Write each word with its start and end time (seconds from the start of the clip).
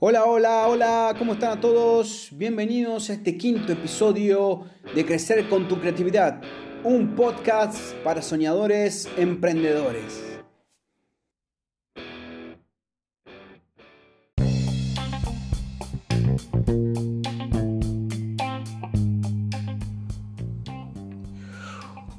Hola, 0.00 0.26
hola, 0.26 0.68
hola, 0.68 1.16
¿cómo 1.18 1.32
están 1.32 1.58
a 1.58 1.60
todos? 1.60 2.28
Bienvenidos 2.30 3.10
a 3.10 3.14
este 3.14 3.36
quinto 3.36 3.72
episodio 3.72 4.66
de 4.94 5.04
Crecer 5.04 5.48
con 5.48 5.66
tu 5.66 5.80
creatividad, 5.80 6.40
un 6.84 7.16
podcast 7.16 7.94
para 8.04 8.22
soñadores 8.22 9.08
emprendedores. 9.16 10.22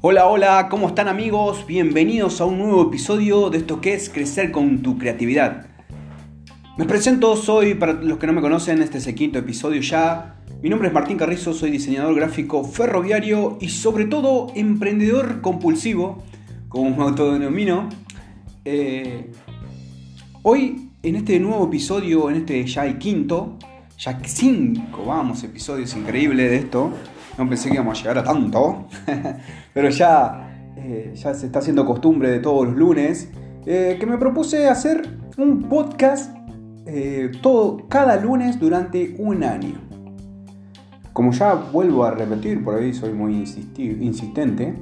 Hola, 0.01 0.25
hola, 0.27 0.67
¿cómo 0.69 0.89
están 0.89 1.07
amigos? 1.07 1.65
Bienvenidos 1.65 2.41
a 2.41 2.45
un 2.45 2.57
nuevo 2.57 2.81
episodio 2.81 3.49
de 3.49 3.59
esto 3.59 3.79
que 3.79 3.93
es 3.93 4.09
Crecer 4.09 4.51
con 4.51 4.83
tu 4.83 4.97
creatividad. 4.97 5.68
Me 6.79 6.85
presento, 6.85 7.35
soy, 7.35 7.73
para 7.73 7.91
los 7.91 8.19
que 8.19 8.25
no 8.25 8.31
me 8.31 8.39
conocen, 8.39 8.81
este 8.81 8.99
es 8.99 9.07
el 9.07 9.13
quinto 9.13 9.37
episodio 9.37 9.81
ya. 9.81 10.37
Mi 10.63 10.69
nombre 10.69 10.87
es 10.87 10.93
Martín 10.93 11.17
Carrizo, 11.17 11.51
soy 11.51 11.71
diseñador 11.71 12.15
gráfico 12.15 12.63
ferroviario 12.63 13.57
y 13.59 13.67
sobre 13.67 14.05
todo 14.05 14.47
emprendedor 14.55 15.41
compulsivo, 15.41 16.23
como 16.69 16.95
me 16.95 17.03
autodenomino. 17.03 17.89
Eh, 18.63 19.29
hoy, 20.43 20.91
en 21.03 21.17
este 21.17 21.37
nuevo 21.41 21.67
episodio, 21.67 22.29
en 22.29 22.37
este 22.37 22.65
ya 22.65 22.85
el 22.85 22.97
quinto, 22.97 23.57
ya 23.97 24.17
cinco, 24.23 25.03
vamos, 25.05 25.43
episodios 25.43 25.93
increíbles 25.97 26.49
de 26.49 26.55
esto. 26.59 26.93
No 27.37 27.49
pensé 27.49 27.67
que 27.67 27.75
íbamos 27.75 27.99
a 27.99 28.01
llegar 28.03 28.19
a 28.19 28.23
tanto, 28.23 28.87
pero 29.73 29.89
ya, 29.89 30.73
eh, 30.77 31.11
ya 31.13 31.33
se 31.33 31.47
está 31.47 31.59
haciendo 31.59 31.85
costumbre 31.85 32.29
de 32.29 32.39
todos 32.39 32.67
los 32.67 32.77
lunes, 32.77 33.29
eh, 33.65 33.97
que 33.99 34.05
me 34.05 34.17
propuse 34.17 34.69
hacer 34.69 35.19
un 35.37 35.67
podcast 35.67 36.38
eh, 36.91 37.31
todo, 37.41 37.87
cada 37.87 38.15
lunes 38.17 38.59
durante 38.59 39.15
un 39.19 39.43
año. 39.43 39.75
Como 41.13 41.31
ya 41.31 41.53
vuelvo 41.53 42.03
a 42.03 42.11
repetir, 42.11 42.63
por 42.63 42.75
ahí 42.75 42.93
soy 42.93 43.13
muy 43.13 43.35
insistente, 43.35 44.73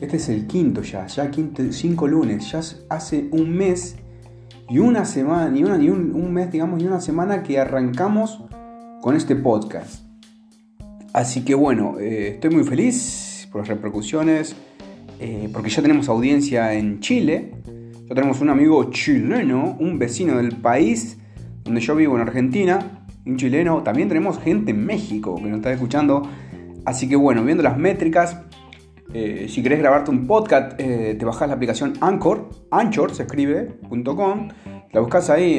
este 0.00 0.16
es 0.16 0.28
el 0.28 0.46
quinto 0.46 0.82
ya, 0.82 1.06
ya 1.06 1.30
quinto, 1.30 1.62
cinco 1.72 2.06
lunes, 2.06 2.50
ya 2.50 2.60
hace 2.88 3.28
un 3.32 3.56
mes 3.56 3.96
y 4.68 4.78
una 4.78 5.04
semana, 5.04 5.50
ni, 5.50 5.64
una, 5.64 5.76
ni 5.76 5.90
un, 5.90 6.32
mes, 6.32 6.52
digamos, 6.52 6.82
y 6.82 6.86
una 6.86 7.00
semana 7.00 7.42
que 7.42 7.58
arrancamos 7.58 8.44
con 9.00 9.16
este 9.16 9.34
podcast. 9.34 10.04
Así 11.12 11.44
que 11.44 11.54
bueno, 11.54 11.98
eh, 11.98 12.34
estoy 12.34 12.50
muy 12.50 12.64
feliz 12.64 13.48
por 13.50 13.62
las 13.62 13.68
repercusiones, 13.68 14.54
eh, 15.18 15.50
porque 15.52 15.70
ya 15.70 15.82
tenemos 15.82 16.08
audiencia 16.08 16.72
en 16.74 17.00
Chile, 17.00 17.52
ya 18.08 18.14
tenemos 18.14 18.40
un 18.40 18.50
amigo 18.50 18.90
chileno, 18.90 19.76
un 19.80 19.98
vecino 19.98 20.36
del 20.36 20.56
país 20.56 21.19
donde 21.64 21.80
yo 21.80 21.94
vivo 21.96 22.16
en 22.16 22.22
Argentina, 22.22 23.06
un 23.26 23.36
chileno, 23.36 23.82
también 23.82 24.08
tenemos 24.08 24.38
gente 24.38 24.70
en 24.70 24.84
México 24.84 25.36
que 25.36 25.42
nos 25.42 25.58
está 25.58 25.72
escuchando. 25.72 26.22
Así 26.84 27.08
que 27.08 27.16
bueno, 27.16 27.44
viendo 27.44 27.62
las 27.62 27.76
métricas, 27.76 28.40
eh, 29.12 29.46
si 29.48 29.62
querés 29.62 29.78
grabarte 29.80 30.10
un 30.10 30.26
podcast, 30.26 30.76
te 30.76 31.24
bajas 31.24 31.48
la 31.48 31.54
aplicación 31.54 31.94
Anchor, 32.00 32.48
Anchor 32.70 33.14
se 33.14 33.24
escribe.com, 33.24 34.48
la 34.92 35.00
buscas 35.00 35.30
ahí 35.30 35.54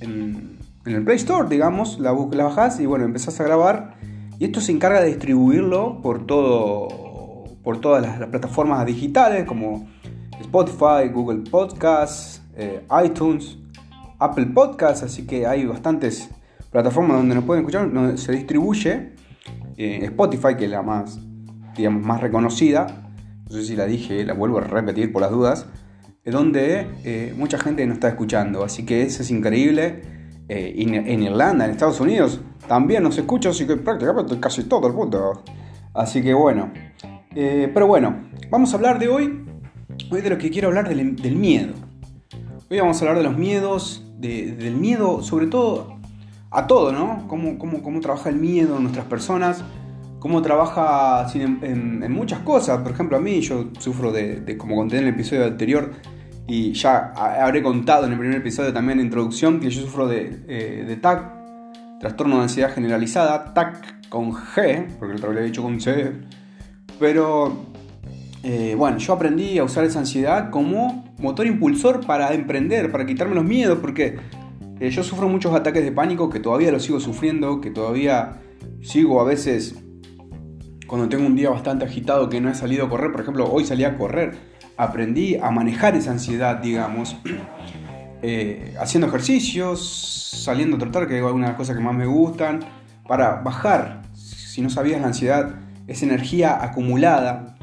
en, 0.00 0.58
el 0.84 1.04
Play 1.04 1.16
Store, 1.16 1.48
digamos, 1.48 1.98
la, 2.00 2.12
la 2.12 2.44
bajás 2.44 2.80
y 2.80 2.86
bueno, 2.86 3.04
empezás 3.04 3.38
a 3.40 3.44
grabar 3.44 3.94
y 4.42 4.46
esto 4.46 4.60
se 4.60 4.72
encarga 4.72 5.00
de 5.00 5.06
distribuirlo 5.06 6.02
por, 6.02 6.26
todo, 6.26 7.44
por 7.62 7.80
todas 7.80 8.02
las, 8.02 8.28
plataformas 8.28 8.84
digitales 8.84 9.44
como 9.44 9.88
Spotify, 10.40 11.08
Google 11.12 11.48
Podcasts, 11.48 12.42
eh, 12.56 12.84
iTunes, 13.04 13.58
Apple 14.24 14.46
Podcasts, 14.46 15.02
así 15.02 15.26
que 15.26 15.46
hay 15.46 15.64
bastantes 15.66 16.30
plataformas 16.70 17.18
donde 17.18 17.34
nos 17.34 17.44
pueden 17.44 17.62
escuchar, 17.62 17.92
donde 17.92 18.16
se 18.18 18.32
distribuye. 18.32 19.12
Eh, 19.76 20.00
Spotify, 20.04 20.54
que 20.56 20.66
es 20.66 20.70
la 20.70 20.82
más, 20.82 21.18
digamos, 21.76 22.04
más 22.04 22.20
reconocida, 22.20 23.10
no 23.44 23.50
sé 23.50 23.64
si 23.64 23.76
la 23.76 23.86
dije, 23.86 24.24
la 24.24 24.34
vuelvo 24.34 24.58
a 24.58 24.62
repetir 24.62 25.12
por 25.12 25.22
las 25.22 25.30
dudas, 25.30 25.66
donde 26.24 26.86
eh, 27.04 27.34
mucha 27.36 27.58
gente 27.58 27.84
nos 27.86 27.94
está 27.94 28.08
escuchando, 28.08 28.64
así 28.64 28.84
que 28.84 29.02
eso 29.02 29.22
es 29.22 29.30
increíble. 29.30 30.02
en 30.48 31.22
Irlanda, 31.22 31.64
en 31.64 31.70
Estados 31.70 32.00
Unidos, 32.00 32.40
también 32.68 33.02
nos 33.02 33.16
escucha, 33.18 33.50
así 33.50 33.66
que 33.66 33.76
prácticamente 33.76 34.38
casi 34.38 34.64
todo 34.64 34.86
el 34.86 34.92
mundo. 34.92 35.42
Así 35.94 36.22
que 36.22 36.34
bueno. 36.34 36.72
Eh, 37.34 37.70
pero 37.72 37.86
bueno, 37.86 38.28
vamos 38.50 38.72
a 38.72 38.76
hablar 38.76 38.98
de 38.98 39.08
hoy. 39.08 39.44
Hoy 40.10 40.20
de 40.20 40.30
lo 40.30 40.38
que 40.38 40.50
quiero 40.50 40.68
hablar 40.68 40.88
del, 40.88 41.36
miedo. 41.36 41.74
Hoy 42.72 42.80
vamos 42.80 43.02
a 43.02 43.04
hablar 43.04 43.18
de 43.18 43.24
los 43.24 43.36
miedos, 43.36 44.02
del 44.16 44.76
miedo 44.76 45.22
sobre 45.22 45.46
todo 45.46 45.98
a 46.50 46.66
todo, 46.66 46.90
¿no? 46.90 47.28
Cómo, 47.28 47.58
cómo, 47.58 47.82
cómo 47.82 48.00
trabaja 48.00 48.30
el 48.30 48.36
miedo 48.36 48.78
en 48.78 48.84
nuestras 48.84 49.04
personas, 49.04 49.62
cómo 50.18 50.40
trabaja 50.40 51.26
en, 51.34 52.10
muchas 52.10 52.38
cosas. 52.38 52.80
Por 52.80 52.92
ejemplo, 52.92 53.18
a 53.18 53.20
mí 53.20 53.42
yo 53.42 53.66
sufro 53.78 54.10
de, 54.10 54.56
como 54.56 54.74
conté 54.74 54.96
en 54.96 55.02
el 55.02 55.10
episodio 55.10 55.44
anterior, 55.44 55.92
y 56.46 56.72
ya 56.72 57.12
habré 57.12 57.62
contado 57.62 58.06
en 58.06 58.12
el 58.12 58.18
primer 58.18 58.38
episodio 58.38 58.72
también 58.72 58.96
de 58.96 59.04
introducción, 59.04 59.60
que 59.60 59.68
yo 59.68 59.82
sufro 59.82 60.08
de, 60.08 60.42
eh, 60.48 60.84
de 60.88 60.96
TAC, 60.96 62.00
trastorno 62.00 62.36
de 62.36 62.42
ansiedad 62.44 62.72
generalizada, 62.72 63.52
TAC 63.52 64.08
con 64.08 64.32
G, 64.32 64.86
porque 64.98 65.12
el 65.12 65.18
otro 65.18 65.28
había 65.28 65.42
dicho 65.42 65.62
con 65.62 65.78
C, 65.78 66.10
pero 66.98 67.71
eh, 68.42 68.74
bueno, 68.76 68.98
yo 68.98 69.12
aprendí 69.12 69.58
a 69.58 69.64
usar 69.64 69.84
esa 69.84 70.00
ansiedad 70.00 70.50
como 70.50 71.04
motor 71.18 71.46
impulsor 71.46 72.04
para 72.04 72.34
emprender, 72.34 72.90
para 72.90 73.06
quitarme 73.06 73.34
los 73.34 73.44
miedos, 73.44 73.78
porque 73.80 74.16
eh, 74.80 74.90
yo 74.90 75.04
sufro 75.04 75.28
muchos 75.28 75.54
ataques 75.54 75.84
de 75.84 75.92
pánico 75.92 76.28
que 76.28 76.40
todavía 76.40 76.72
los 76.72 76.82
sigo 76.82 76.98
sufriendo, 76.98 77.60
que 77.60 77.70
todavía 77.70 78.40
sigo 78.80 79.20
a 79.20 79.24
veces 79.24 79.76
cuando 80.88 81.08
tengo 81.08 81.24
un 81.24 81.36
día 81.36 81.50
bastante 81.50 81.84
agitado 81.84 82.28
que 82.28 82.40
no 82.40 82.50
he 82.50 82.54
salido 82.54 82.86
a 82.86 82.88
correr, 82.88 83.12
por 83.12 83.20
ejemplo, 83.20 83.50
hoy 83.50 83.64
salí 83.64 83.84
a 83.84 83.96
correr, 83.96 84.34
aprendí 84.76 85.36
a 85.36 85.50
manejar 85.50 85.94
esa 85.96 86.10
ansiedad, 86.10 86.58
digamos. 86.58 87.16
Eh, 88.24 88.76
haciendo 88.78 89.08
ejercicios, 89.08 90.38
saliendo 90.44 90.76
a 90.76 90.78
tratar, 90.78 91.08
que 91.08 91.14
hay 91.14 91.20
algunas 91.20 91.56
cosas 91.56 91.74
que 91.74 91.82
más 91.82 91.92
me 91.92 92.06
gustan, 92.06 92.60
para 93.08 93.40
bajar, 93.42 94.02
si 94.14 94.62
no 94.62 94.70
sabías 94.70 95.00
la 95.00 95.08
ansiedad, 95.08 95.56
esa 95.88 96.04
energía 96.04 96.62
acumulada 96.62 97.56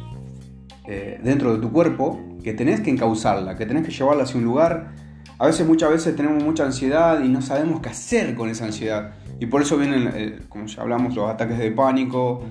eh, 0.90 1.20
dentro 1.24 1.54
de 1.54 1.60
tu 1.60 1.72
cuerpo, 1.72 2.20
que 2.44 2.54
tenés 2.54 2.82
que 2.82 2.90
encauzarla, 2.90 3.56
que 3.56 3.66
tenés 3.66 3.86
que 3.86 3.92
llevarla 3.92 4.24
hacia 4.24 4.38
un 4.38 4.46
lugar. 4.46 4.92
A 5.38 5.46
veces, 5.46 5.66
muchas 5.68 5.92
veces 5.92 6.16
tenemos 6.16 6.44
mucha 6.44 6.66
ansiedad 6.66 7.24
y 7.24 7.30
no 7.30 7.42
sabemos 7.42 7.80
qué 7.80 7.90
hacer 7.90 8.36
con 8.36 8.50
esa 8.50 8.66
ansiedad. 8.66 9.12
Y 9.40 9.46
por 9.46 9.62
eso 9.62 9.78
vienen, 9.78 10.12
eh, 10.14 10.40
como 10.50 10.66
ya 10.66 10.82
hablamos, 10.82 11.16
los 11.16 11.30
ataques 11.30 11.58
de 11.58 11.72
pánico, 11.72 12.44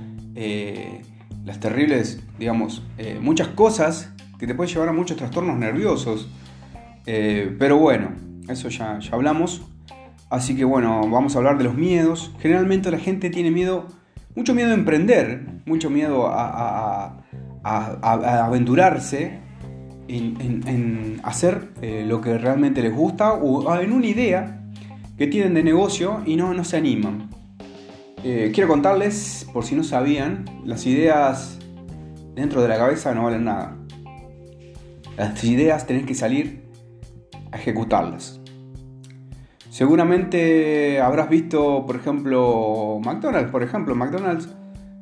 las 1.45 1.59
terribles, 1.59 2.23
digamos, 2.39 2.83
muchas 3.21 3.49
cosas 3.49 4.13
que 4.39 4.47
te 4.47 4.55
pueden 4.55 4.73
llevar 4.73 4.89
a 4.89 4.93
muchos 4.93 5.17
trastornos 5.17 5.59
nerviosos. 5.59 6.29
Eh, 7.07 7.57
pero 7.59 7.79
bueno, 7.79 8.11
eso 8.49 8.69
ya, 8.69 8.99
ya 8.99 9.11
hablamos. 9.13 9.63
Así 10.31 10.55
que 10.55 10.65
bueno, 10.65 11.09
vamos 11.09 11.35
a 11.35 11.39
hablar 11.39 11.59
de 11.59 11.65
los 11.65 11.75
miedos. 11.75 12.33
Generalmente 12.39 12.91
la 12.91 12.99
gente 12.99 13.31
tiene 13.31 13.51
miedo, 13.51 13.87
mucho 14.37 14.55
miedo 14.55 14.71
a 14.71 14.75
emprender, 14.75 15.47
mucho 15.65 15.91
miedo 15.91 16.29
a, 16.29 17.18
aventurarse 17.63 19.41
en, 20.09 21.21
hacer 21.23 21.71
eh, 21.83 22.05
lo 22.07 22.21
que 22.21 22.39
realmente 22.39 22.83
les 22.83 22.95
gusta 22.95 23.35
o 23.35 23.75
en 23.79 23.93
una 23.93 24.07
idea 24.07 24.59
que 25.19 25.27
tienen 25.27 25.55
de 25.55 25.65
negocio 25.65 26.23
y 26.25 26.37
no, 26.37 26.55
no 26.55 26.65
se 26.65 26.77
animan. 26.77 27.29
Eh, 28.25 28.51
quiero 28.55 28.69
contarles, 28.69 29.47
por 29.53 29.65
si 29.65 29.75
no 29.75 29.85
sabían, 29.85 30.45
las 30.65 30.87
ideas 30.87 31.59
dentro 32.35 32.63
de 32.63 32.69
la 32.69 32.79
cabeza 32.79 33.15
no 33.15 33.25
valen 33.25 33.45
nada. 33.45 33.77
Las 35.17 35.43
ideas 35.45 35.87
tienen 35.87 36.07
que 36.07 36.15
salir 36.15 36.65
ejecutarlas. 37.53 38.41
Seguramente 39.71 41.01
habrás 41.01 41.29
visto, 41.29 41.85
por 41.87 41.97
ejemplo, 41.97 43.01
McDonald's. 43.05 43.51
Por 43.51 43.63
ejemplo, 43.63 43.95
McDonald's 43.95 44.49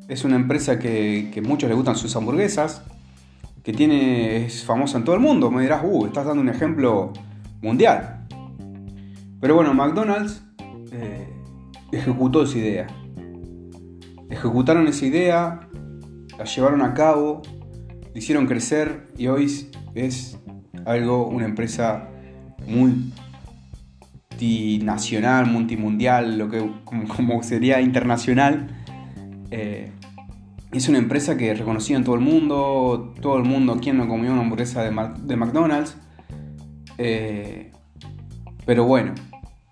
es 0.08 0.24
una 0.24 0.36
empresa 0.36 0.78
que, 0.78 1.30
que 1.32 1.42
muchos 1.42 1.68
les 1.68 1.76
gustan 1.76 1.96
sus 1.96 2.14
hamburguesas, 2.16 2.82
que 3.62 3.72
tiene, 3.72 4.46
es 4.46 4.64
famosa 4.64 4.98
en 4.98 5.04
todo 5.04 5.16
el 5.16 5.20
mundo. 5.20 5.50
Me 5.50 5.62
dirás, 5.62 5.82
uh, 5.84 6.06
estás 6.06 6.26
dando 6.26 6.40
un 6.40 6.48
ejemplo 6.48 7.12
mundial. 7.60 8.26
Pero 9.40 9.56
bueno, 9.56 9.74
McDonald's 9.74 10.42
eh, 10.92 11.28
ejecutó 11.92 12.44
esa 12.44 12.58
idea. 12.58 12.86
Ejecutaron 14.30 14.88
esa 14.88 15.06
idea, 15.06 15.68
la 16.38 16.44
llevaron 16.44 16.82
a 16.82 16.94
cabo, 16.94 17.42
la 18.12 18.18
hicieron 18.18 18.46
crecer 18.46 19.12
y 19.16 19.28
hoy 19.28 19.70
es 19.94 20.38
algo, 20.84 21.28
una 21.28 21.44
empresa 21.44 22.08
multinacional, 22.66 25.46
multimundial, 25.46 26.38
lo 26.38 26.48
que 26.48 26.68
como, 26.84 27.42
sería 27.42 27.80
internacional. 27.80 28.84
Eh, 29.50 29.90
es 30.72 30.88
una 30.88 30.98
empresa 30.98 31.36
que 31.36 31.54
reconocida 31.54 31.96
en 31.96 32.04
todo 32.04 32.14
el 32.14 32.20
mundo, 32.20 33.14
todo 33.20 33.38
el 33.38 33.44
mundo, 33.44 33.78
quien 33.80 33.96
no 33.96 34.08
comió 34.08 34.32
una 34.32 34.42
hamburguesa 34.42 34.82
de, 34.82 34.90
McDonald's. 35.36 35.96
Eh, 36.98 37.72
pero 38.64 38.84
bueno, 38.84 39.14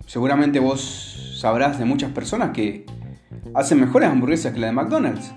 seguramente 0.06 0.61
vos 0.61 1.37
sabrás 1.41 1.79
de 1.79 1.85
muchas 1.85 2.12
personas 2.12 2.50
que 2.50 2.87
hacen 3.55 3.81
mejores 3.81 4.09
hamburguesas 4.09 4.53
que 4.53 4.61
la 4.61 4.69
de 4.69 4.73
McDonald's. 4.73 5.35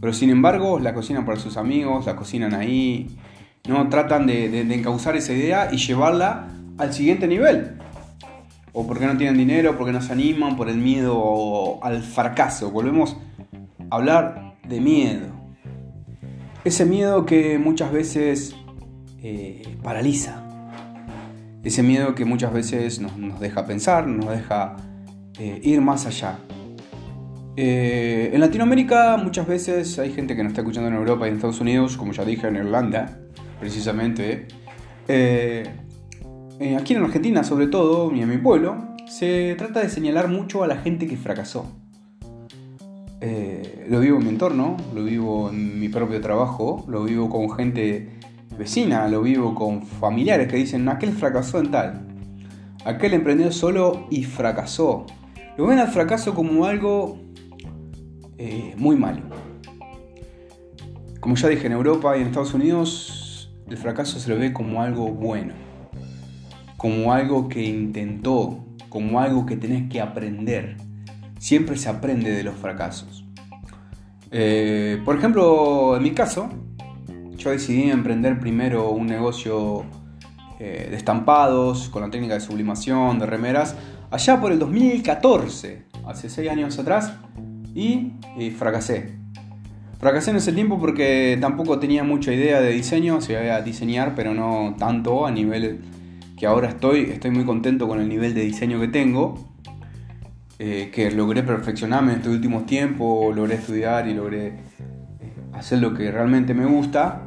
Pero 0.00 0.12
sin 0.12 0.30
embargo, 0.30 0.78
la 0.78 0.94
cocinan 0.94 1.24
para 1.24 1.38
sus 1.38 1.56
amigos, 1.56 2.06
la 2.06 2.16
cocinan 2.16 2.54
ahí, 2.54 3.08
no 3.68 3.88
tratan 3.88 4.26
de, 4.26 4.48
de, 4.48 4.74
encauzar 4.74 5.16
esa 5.16 5.32
idea 5.32 5.68
y 5.72 5.78
llevarla 5.78 6.48
al 6.78 6.92
siguiente 6.92 7.26
nivel. 7.26 7.78
O 8.72 8.86
porque 8.86 9.06
no 9.06 9.16
tienen 9.16 9.36
dinero, 9.38 9.76
porque 9.76 9.92
no 9.92 10.00
se 10.00 10.12
animan, 10.12 10.56
por 10.56 10.68
el 10.68 10.76
miedo 10.76 11.82
al 11.82 12.02
fracaso. 12.02 12.70
Volvemos 12.70 13.16
hablar 13.90 14.56
de 14.68 14.80
miedo. 14.80 15.26
Ese 16.64 16.84
miedo 16.84 17.26
que 17.26 17.58
muchas 17.58 17.92
veces 17.92 18.56
eh, 19.22 19.76
paraliza. 19.82 20.42
Ese 21.62 21.82
miedo 21.82 22.14
que 22.14 22.24
muchas 22.24 22.52
veces 22.52 23.00
nos, 23.00 23.40
deja 23.40 23.66
pensar, 23.66 24.06
nos 24.06 24.30
deja 24.30 24.76
eh, 25.38 25.60
ir 25.62 25.80
más 25.80 26.06
allá. 26.06 26.38
Eh, 27.56 28.30
en 28.32 28.40
Latinoamérica 28.40 29.16
muchas 29.16 29.46
veces 29.46 29.98
hay 29.98 30.12
gente 30.12 30.36
que 30.36 30.42
nos 30.42 30.50
está 30.50 30.60
escuchando 30.60 30.88
en 30.88 30.94
Europa 30.94 31.26
y 31.26 31.30
en 31.30 31.36
Estados 31.36 31.60
Unidos, 31.60 31.96
como 31.96 32.12
ya 32.12 32.24
dije, 32.24 32.48
en 32.48 32.56
Irlanda, 32.56 33.18
precisamente. 33.58 34.48
Aquí 36.78 36.94
en 36.94 37.04
Argentina, 37.04 37.44
sobre 37.44 37.68
todo, 37.68 38.12
y 38.14 38.22
en 38.22 38.28
mi 38.28 38.38
pueblo, 38.38 38.96
se 39.06 39.54
trata 39.56 39.80
de 39.80 39.88
señalar 39.88 40.28
mucho 40.28 40.64
a 40.64 40.66
la 40.66 40.76
gente 40.76 41.06
que 41.06 41.16
fracasó. 41.16 41.85
Lo 43.88 44.00
vivo 44.00 44.18
en 44.18 44.24
mi 44.24 44.30
entorno, 44.30 44.76
lo 44.94 45.04
vivo 45.04 45.50
en 45.50 45.78
mi 45.80 45.88
propio 45.88 46.20
trabajo, 46.20 46.84
lo 46.88 47.04
vivo 47.04 47.28
con 47.28 47.50
gente 47.50 48.10
vecina, 48.58 49.08
lo 49.08 49.22
vivo 49.22 49.54
con 49.54 49.82
familiares 49.82 50.48
que 50.48 50.56
dicen, 50.56 50.88
aquel 50.88 51.12
fracasó 51.12 51.58
en 51.58 51.70
tal, 51.70 52.06
aquel 52.84 53.14
emprendió 53.14 53.52
solo 53.52 54.06
y 54.10 54.24
fracasó. 54.24 55.06
Lo 55.56 55.66
ven 55.66 55.78
al 55.78 55.88
fracaso 55.88 56.34
como 56.34 56.66
algo 56.66 57.18
eh, 58.38 58.74
muy 58.76 58.96
malo. 58.96 59.22
Como 61.20 61.34
ya 61.36 61.48
dije, 61.48 61.66
en 61.66 61.72
Europa 61.72 62.16
y 62.16 62.20
en 62.20 62.28
Estados 62.28 62.54
Unidos 62.54 63.50
el 63.68 63.76
fracaso 63.76 64.20
se 64.20 64.30
lo 64.30 64.38
ve 64.38 64.52
como 64.52 64.82
algo 64.82 65.08
bueno, 65.08 65.54
como 66.76 67.12
algo 67.12 67.48
que 67.48 67.64
intentó, 67.64 68.64
como 68.88 69.18
algo 69.18 69.44
que 69.46 69.56
tenés 69.56 69.90
que 69.90 70.00
aprender. 70.00 70.76
Siempre 71.38 71.76
se 71.76 71.88
aprende 71.88 72.30
de 72.30 72.42
los 72.42 72.54
fracasos. 72.56 73.24
Eh, 74.30 75.00
por 75.04 75.16
ejemplo, 75.16 75.96
en 75.96 76.02
mi 76.02 76.12
caso, 76.12 76.48
yo 77.36 77.50
decidí 77.50 77.90
emprender 77.90 78.40
primero 78.40 78.90
un 78.90 79.06
negocio 79.06 79.84
eh, 80.58 80.88
de 80.90 80.96
estampados 80.96 81.88
con 81.90 82.02
la 82.02 82.10
técnica 82.10 82.34
de 82.34 82.40
sublimación, 82.40 83.18
de 83.18 83.26
remeras, 83.26 83.76
allá 84.10 84.40
por 84.40 84.52
el 84.52 84.58
2014, 84.58 85.84
hace 86.06 86.28
6 86.28 86.50
años 86.50 86.78
atrás, 86.78 87.12
y, 87.74 88.12
fracasé. 88.56 89.12
Fracasé 89.98 90.30
en 90.30 90.36
ese 90.36 90.52
tiempo 90.52 90.78
porque 90.78 91.36
tampoco 91.40 91.78
tenía 91.78 92.04
mucha 92.04 92.32
idea 92.32 92.60
de 92.60 92.72
diseño, 92.72 93.20
se 93.20 93.32
iba 93.32 93.54
a 93.54 93.60
diseñar, 93.60 94.14
pero 94.14 94.32
no 94.32 94.74
tanto 94.78 95.26
a 95.26 95.30
nivel 95.30 95.80
que 96.38 96.46
ahora 96.46 96.68
estoy. 96.68 97.10
Estoy 97.10 97.30
muy 97.30 97.44
contento 97.44 97.86
con 97.86 98.00
el 98.00 98.08
nivel 98.08 98.34
de 98.34 98.42
diseño 98.42 98.80
que 98.80 98.88
tengo, 98.88 99.34
eh, 100.58 100.90
que 100.92 101.10
logré 101.10 101.42
perfeccionarme 101.42 102.12
en 102.12 102.18
estos 102.18 102.34
últimos 102.34 102.66
tiempos, 102.66 103.34
logré 103.36 103.56
estudiar 103.56 104.08
y 104.08 104.14
logré 104.14 104.46
eh, 104.46 104.54
hacer 105.52 105.80
lo 105.80 105.92
que 105.92 106.10
realmente 106.10 106.54
me 106.54 106.64
gusta. 106.64 107.22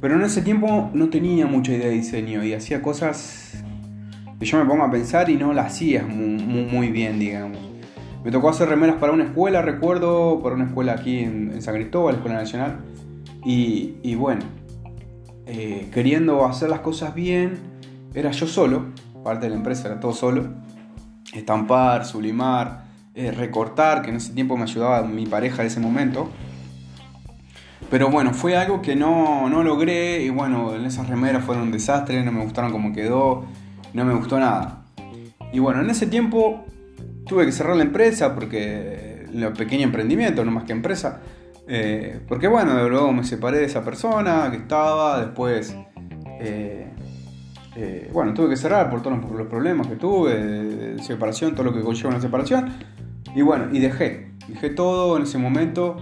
Pero 0.00 0.14
en 0.14 0.22
ese 0.22 0.42
tiempo 0.42 0.90
no 0.92 1.08
tenía 1.08 1.46
mucha 1.46 1.72
idea 1.72 1.88
de 1.88 1.94
diseño 1.94 2.44
y 2.44 2.52
hacía 2.52 2.82
cosas 2.82 3.64
que 4.38 4.44
yo 4.44 4.58
me 4.58 4.64
pongo 4.66 4.84
a 4.84 4.90
pensar 4.90 5.30
y 5.30 5.36
no 5.36 5.52
las 5.52 5.66
hacía 5.66 6.04
muy 6.04 6.88
bien, 6.90 7.18
digamos. 7.18 7.58
Me 8.22 8.30
tocó 8.30 8.48
hacer 8.48 8.68
remeras 8.68 8.96
para 8.96 9.12
una 9.12 9.24
escuela, 9.24 9.62
recuerdo, 9.62 10.40
para 10.42 10.54
una 10.54 10.64
escuela 10.64 10.92
aquí 10.92 11.20
en, 11.20 11.62
San 11.62 11.74
Cristóbal, 11.74 12.16
Escuela 12.16 12.36
Nacional. 12.36 12.78
Y, 13.44 14.14
bueno, 14.16 14.42
eh, 15.46 15.88
queriendo 15.92 16.44
hacer 16.44 16.68
las 16.68 16.80
cosas 16.80 17.14
bien, 17.14 17.58
era 18.14 18.32
yo 18.32 18.48
solo, 18.48 18.86
parte 19.22 19.46
de 19.46 19.50
la 19.50 19.56
empresa 19.56 19.86
era 19.86 20.00
todo 20.00 20.12
solo. 20.12 20.48
Estampar, 21.36 22.04
sublimar, 22.04 22.84
eh, 23.14 23.30
recortar, 23.30 24.02
que 24.02 24.10
en 24.10 24.16
ese 24.16 24.32
tiempo 24.32 24.56
me 24.56 24.64
ayudaba 24.64 25.02
mi 25.02 25.26
pareja 25.26 25.62
de 25.62 25.68
ese 25.68 25.80
momento. 25.80 26.28
Pero 27.90 28.10
bueno, 28.10 28.34
fue 28.34 28.56
algo 28.56 28.82
que 28.82 28.96
no, 28.96 29.48
no 29.48 29.62
logré 29.62 30.22
y 30.22 30.30
bueno, 30.30 30.74
en 30.74 30.84
esas 30.84 31.08
remeras 31.08 31.44
fueron 31.44 31.64
un 31.64 31.72
desastre, 31.72 32.24
no 32.24 32.32
me 32.32 32.42
gustaron 32.42 32.72
como 32.72 32.92
quedó, 32.92 33.44
no 33.94 34.04
me 34.04 34.14
gustó 34.14 34.40
nada. 34.40 34.82
Y 35.52 35.60
bueno, 35.60 35.80
en 35.80 35.90
ese 35.90 36.06
tiempo 36.06 36.64
tuve 37.26 37.46
que 37.46 37.52
cerrar 37.52 37.76
la 37.76 37.84
empresa 37.84 38.34
porque 38.34 39.26
lo 39.32 39.52
pequeño 39.54 39.84
emprendimiento, 39.84 40.44
no 40.44 40.50
más 40.50 40.64
que 40.64 40.72
empresa. 40.72 41.20
Eh, 41.68 42.20
porque 42.28 42.48
bueno, 42.48 42.88
luego 42.88 43.12
me 43.12 43.24
separé 43.24 43.58
de 43.58 43.66
esa 43.66 43.84
persona 43.84 44.48
que 44.50 44.56
estaba, 44.56 45.20
después, 45.20 45.76
eh, 46.40 46.88
eh, 47.76 48.10
bueno, 48.12 48.34
tuve 48.34 48.48
que 48.48 48.56
cerrar 48.56 48.90
por 48.90 49.02
todos 49.02 49.18
los 49.30 49.46
problemas 49.46 49.86
que 49.86 49.96
tuve, 49.96 50.34
de, 50.34 51.02
separación, 51.02 51.54
todo 51.54 51.64
lo 51.64 51.74
que 51.74 51.82
conlleva 51.82 52.10
una 52.10 52.20
separación. 52.20 52.72
Y 53.34 53.42
bueno, 53.42 53.66
y 53.72 53.78
dejé, 53.78 54.32
dejé 54.48 54.70
todo 54.70 55.16
en 55.16 55.24
ese 55.24 55.38
momento, 55.38 55.96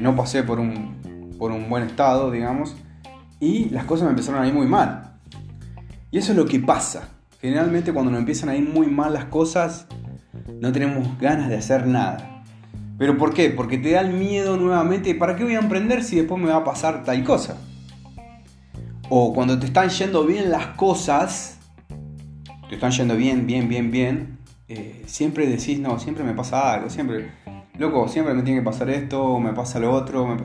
no 0.00 0.14
pasé 0.14 0.42
por 0.42 0.60
un, 0.60 1.36
por 1.38 1.52
un 1.52 1.70
buen 1.70 1.84
estado, 1.84 2.30
digamos, 2.30 2.76
y 3.40 3.70
las 3.70 3.84
cosas 3.84 4.04
me 4.04 4.10
empezaron 4.10 4.42
a 4.42 4.46
ir 4.46 4.52
muy 4.52 4.66
mal. 4.66 5.14
Y 6.10 6.18
eso 6.18 6.32
es 6.32 6.38
lo 6.38 6.46
que 6.46 6.58
pasa. 6.58 7.10
Generalmente 7.40 7.92
cuando 7.92 8.10
nos 8.10 8.20
empiezan 8.20 8.48
a 8.48 8.56
ir 8.56 8.68
muy 8.68 8.88
mal 8.88 9.12
las 9.12 9.26
cosas, 9.26 9.86
no 10.60 10.72
tenemos 10.72 11.18
ganas 11.18 11.48
de 11.48 11.56
hacer 11.56 11.86
nada. 11.86 12.42
¿Pero 12.98 13.16
por 13.16 13.32
qué? 13.32 13.50
Porque 13.50 13.78
te 13.78 13.92
da 13.92 14.00
el 14.00 14.12
miedo 14.12 14.56
nuevamente, 14.56 15.14
¿para 15.14 15.36
qué 15.36 15.44
voy 15.44 15.54
a 15.54 15.60
emprender 15.60 16.02
si 16.02 16.16
después 16.16 16.42
me 16.42 16.48
va 16.48 16.56
a 16.56 16.64
pasar 16.64 17.04
tal 17.04 17.22
cosa? 17.22 17.56
O 19.10 19.32
cuando 19.32 19.58
te 19.58 19.66
están 19.66 19.88
yendo 19.88 20.24
bien 20.24 20.50
las 20.50 20.68
cosas, 20.68 21.58
te 22.68 22.74
están 22.74 22.90
yendo 22.90 23.16
bien, 23.16 23.46
bien, 23.46 23.68
bien, 23.68 23.90
bien, 23.90 24.38
eh, 24.68 25.02
siempre 25.06 25.46
decís, 25.46 25.78
no, 25.80 25.98
siempre 25.98 26.24
me 26.24 26.34
pasa 26.34 26.74
algo, 26.74 26.90
siempre, 26.90 27.30
loco, 27.78 28.06
siempre 28.08 28.34
me 28.34 28.42
tiene 28.42 28.60
que 28.60 28.64
pasar 28.64 28.90
esto, 28.90 29.38
me 29.40 29.52
pasa 29.54 29.78
lo 29.80 29.92
otro, 29.92 30.36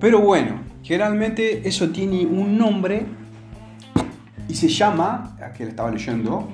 Pero 0.00 0.20
bueno, 0.20 0.60
generalmente 0.82 1.66
eso 1.68 1.90
tiene 1.90 2.26
un 2.26 2.58
nombre 2.58 3.06
y 4.48 4.54
se 4.54 4.68
llama, 4.68 5.36
aquí 5.40 5.62
lo 5.62 5.70
estaba 5.70 5.90
leyendo, 5.90 6.48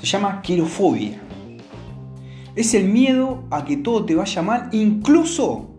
se 0.00 0.06
llama 0.06 0.42
querofobia. 0.42 1.20
Es 2.54 2.74
el 2.74 2.88
miedo 2.88 3.44
a 3.50 3.64
que 3.64 3.76
todo 3.76 4.04
te 4.04 4.14
vaya 4.14 4.42
mal, 4.42 4.68
incluso 4.72 5.70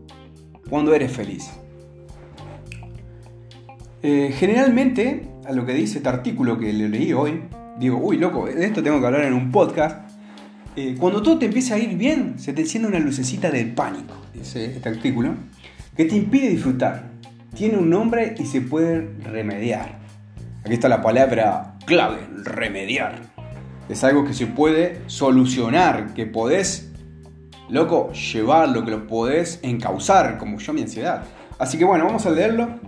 cuando 0.70 0.94
eres 0.94 1.12
feliz. 1.12 1.59
Eh, 4.02 4.34
generalmente, 4.38 5.28
a 5.46 5.52
lo 5.52 5.66
que 5.66 5.74
dice 5.74 5.98
este 5.98 6.10
artículo 6.10 6.58
que 6.58 6.72
le 6.74 6.90
leí 6.90 7.14
hoy, 7.14 7.42
digo, 7.78 7.98
uy, 7.98 8.18
loco, 8.18 8.46
de 8.46 8.66
esto 8.66 8.82
tengo 8.82 9.00
que 9.00 9.06
hablar 9.08 9.24
en 9.24 9.34
un 9.34 9.52
podcast. 9.52 10.10
Eh, 10.76 10.96
cuando 11.00 11.22
todo 11.22 11.40
te 11.40 11.48
empieza 11.48 11.76
a 11.76 11.80
ir 11.80 11.98
bien, 11.98 12.40
se 12.40 12.54
te 12.54 12.62
enciende 12.62 12.88
una 12.88 13.00
lucecita 13.00 13.52
del 13.52 13.74
pánico, 13.74 14.14
dice 14.34 14.66
este 14.66 14.90
artículo, 14.90 15.34
que 15.96 16.06
te 16.06 16.16
impide 16.16 16.50
disfrutar. 16.50 17.10
Tiene 17.56 17.78
un 17.78 17.90
nombre 17.90 18.36
y 18.38 18.46
se 18.46 18.62
puede 18.62 19.10
remediar. 19.24 20.00
Aquí 20.64 20.74
está 20.74 20.88
la 20.88 21.02
palabra 21.02 21.76
clave, 21.86 22.20
remediar 22.44 23.30
es 23.90 24.04
algo 24.04 24.24
que 24.24 24.34
se 24.34 24.46
puede 24.46 25.02
solucionar, 25.08 26.14
que 26.14 26.28
podés, 26.28 26.92
loco, 27.70 28.14
llevarlo, 28.14 28.86
que 28.86 28.92
lo 28.92 29.08
podés 29.08 29.60
encauzar, 29.64 30.38
como 30.38 30.60
yo 30.60 30.74
mi 30.74 30.82
ansiedad. 30.82 31.24
Así 31.58 31.78
que 31.78 31.86
bueno, 31.86 32.06
vamos 32.06 32.26
a 32.26 32.30
leerlo. 32.30 32.80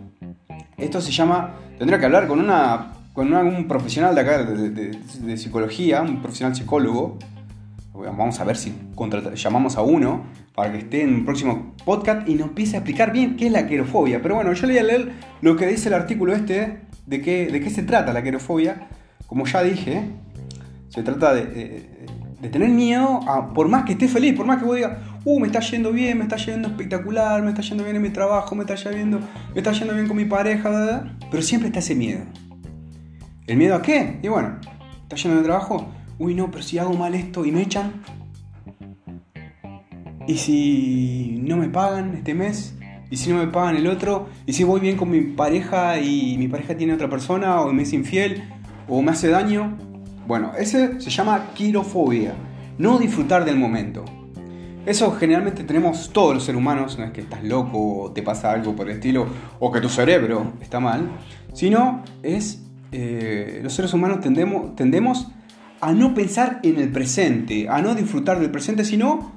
Esto 0.82 1.00
se 1.00 1.12
llama, 1.12 1.56
tendría 1.78 2.00
que 2.00 2.06
hablar 2.06 2.28
con 2.28 2.40
una 2.40 2.94
con 3.14 3.34
un 3.34 3.68
profesional 3.68 4.16
de 4.16 4.22
acá 4.22 4.44
de, 4.44 5.38
psicología, 5.38 6.02
un 6.02 6.22
profesional 6.22 6.56
psicólogo. 6.56 7.18
Vamos 7.94 8.40
a 8.40 8.46
ver 8.46 8.56
si 8.56 8.74
llamamos 9.36 9.78
a 9.78 9.82
uno 9.82 10.24
para 10.56 10.72
que 10.72 10.80
esté 10.80 11.04
en 11.04 11.16
un 11.16 11.26
próximo 11.26 11.76
podcast 11.86 12.28
y 12.28 12.36
nos 12.36 12.48
empiece 12.50 12.78
a 12.78 12.80
explicar 12.80 13.12
bien 13.12 13.36
qué 13.36 13.48
es 13.48 13.52
la 13.52 13.68
querofobia. 13.68 14.22
Pero 14.22 14.36
bueno, 14.36 14.54
yo 14.54 14.66
le 14.66 14.74
voy 14.74 14.80
a 14.80 14.84
leer 14.84 15.12
lo 15.42 15.56
que 15.58 15.68
dice 15.68 15.90
el 15.90 15.96
artículo 15.96 16.34
este, 16.34 16.80
de 17.06 17.22
qué, 17.22 17.48
de 17.48 17.60
qué 17.60 17.70
se 17.70 17.84
trata 17.84 18.14
la 18.14 18.24
querofobia. 18.24 18.88
Como 19.28 19.46
ya 19.46 19.62
dije, 19.62 20.04
se 20.88 21.04
trata 21.04 21.34
de, 21.34 22.08
tener 22.50 22.70
miedo 22.70 23.20
a, 23.28 23.54
por 23.54 23.68
más 23.68 23.84
que 23.84 23.94
esté 23.94 24.08
feliz, 24.08 24.36
por 24.36 24.46
más 24.46 24.58
que 24.60 24.66
vos 24.66 24.76
digas, 24.76 24.98
uh, 25.24 25.40
me 25.40 25.48
está 25.48 25.60
yendo 25.60 25.92
bien, 25.92 26.18
me 26.18 26.24
está 26.24 26.38
yendo 26.38 26.68
espectacular, 26.70 27.42
me 27.42 27.50
está 27.50 27.62
yendo 27.62 27.84
bien 27.84 27.96
en 27.96 28.02
mi 28.02 28.10
trabajo, 28.10 28.56
me 28.56 28.64
está 28.64 28.76
yendo, 28.76 29.20
me 29.20 29.58
está 29.58 29.72
yendo 29.72 29.94
bien 29.94 30.08
con 30.08 30.18
mi 30.18 30.26
pareja, 30.26 31.16
pero 31.30 31.44
siempre 31.44 31.68
está 31.68 31.80
ese 31.80 31.96
miedo. 31.96 32.22
¿El 33.48 33.58
miedo 33.58 33.76
a 33.76 33.82
qué? 33.82 34.20
Y 34.22 34.28
bueno, 34.28 34.58
está 35.04 35.16
yendo 35.16 35.38
de 35.38 35.44
trabajo, 35.44 35.92
uy, 36.18 36.36
no, 36.36 36.50
pero 36.50 36.64
si 36.64 36.78
hago 36.78 36.94
mal 36.94 37.14
esto 37.16 37.46
y 37.46 37.52
me 37.52 37.62
echan. 37.62 38.04
¿Y 40.28 40.38
si 40.38 41.40
no 41.44 41.58
me 41.58 41.68
pagan 41.68 42.16
este 42.16 42.34
mes? 42.34 42.76
¿Y 43.10 43.18
si 43.18 43.32
no 43.32 43.38
me 43.38 43.48
pagan 43.48 43.76
el 43.76 43.88
otro? 43.88 44.30
¿Y 44.46 44.54
si 44.54 44.64
voy 44.64 44.80
bien 44.80 44.96
con 44.96 45.10
mi 45.10 45.22
pareja 45.22 46.00
y 46.00 46.38
mi 46.38 46.48
pareja 46.48 46.78
tiene 46.78 46.94
otra 46.94 47.10
persona 47.10 47.60
o 47.62 47.74
me 47.74 47.84
es 47.84 47.92
infiel 47.92 48.44
o 48.88 49.02
me 49.02 49.12
hace 49.12 49.28
daño? 49.28 49.78
Bueno, 50.28 50.54
ese 50.58 51.02
se 51.02 51.10
llama 51.10 51.50
quirofobia, 51.54 52.34
no 52.78 53.00
disfrutar 53.00 53.44
del 53.44 53.58
momento. 53.58 54.06
Eso 54.86 55.12
generalmente 55.12 55.64
tenemos 55.64 56.10
todos 56.12 56.34
los 56.34 56.44
seres 56.44 56.58
humanos, 56.58 56.98
no 56.98 57.06
es 57.06 57.12
que 57.12 57.22
estás 57.22 57.44
loco 57.44 58.02
o 58.02 58.12
te 58.12 58.24
pasa 58.24 58.52
algo 58.52 58.76
por 58.76 58.90
el 58.90 58.96
estilo, 58.96 59.28
o 59.60 59.72
que 59.72 59.80
tu 59.80 59.90
cerebro 59.90 60.54
está 60.60 60.80
mal, 60.80 61.08
sino 61.54 62.04
es, 62.24 62.64
eh, 62.92 63.60
los 63.62 63.74
seres 63.74 63.94
humanos 63.94 64.22
tendemos, 64.22 65.28
a 65.82 65.94
no 65.94 66.14
pensar 66.16 66.60
en 66.64 66.80
el 66.80 66.92
presente, 66.92 67.70
a 67.70 67.82
no 67.82 67.94
disfrutar 67.94 68.40
del 68.40 68.50
presente, 68.50 68.84
sino 68.84 69.32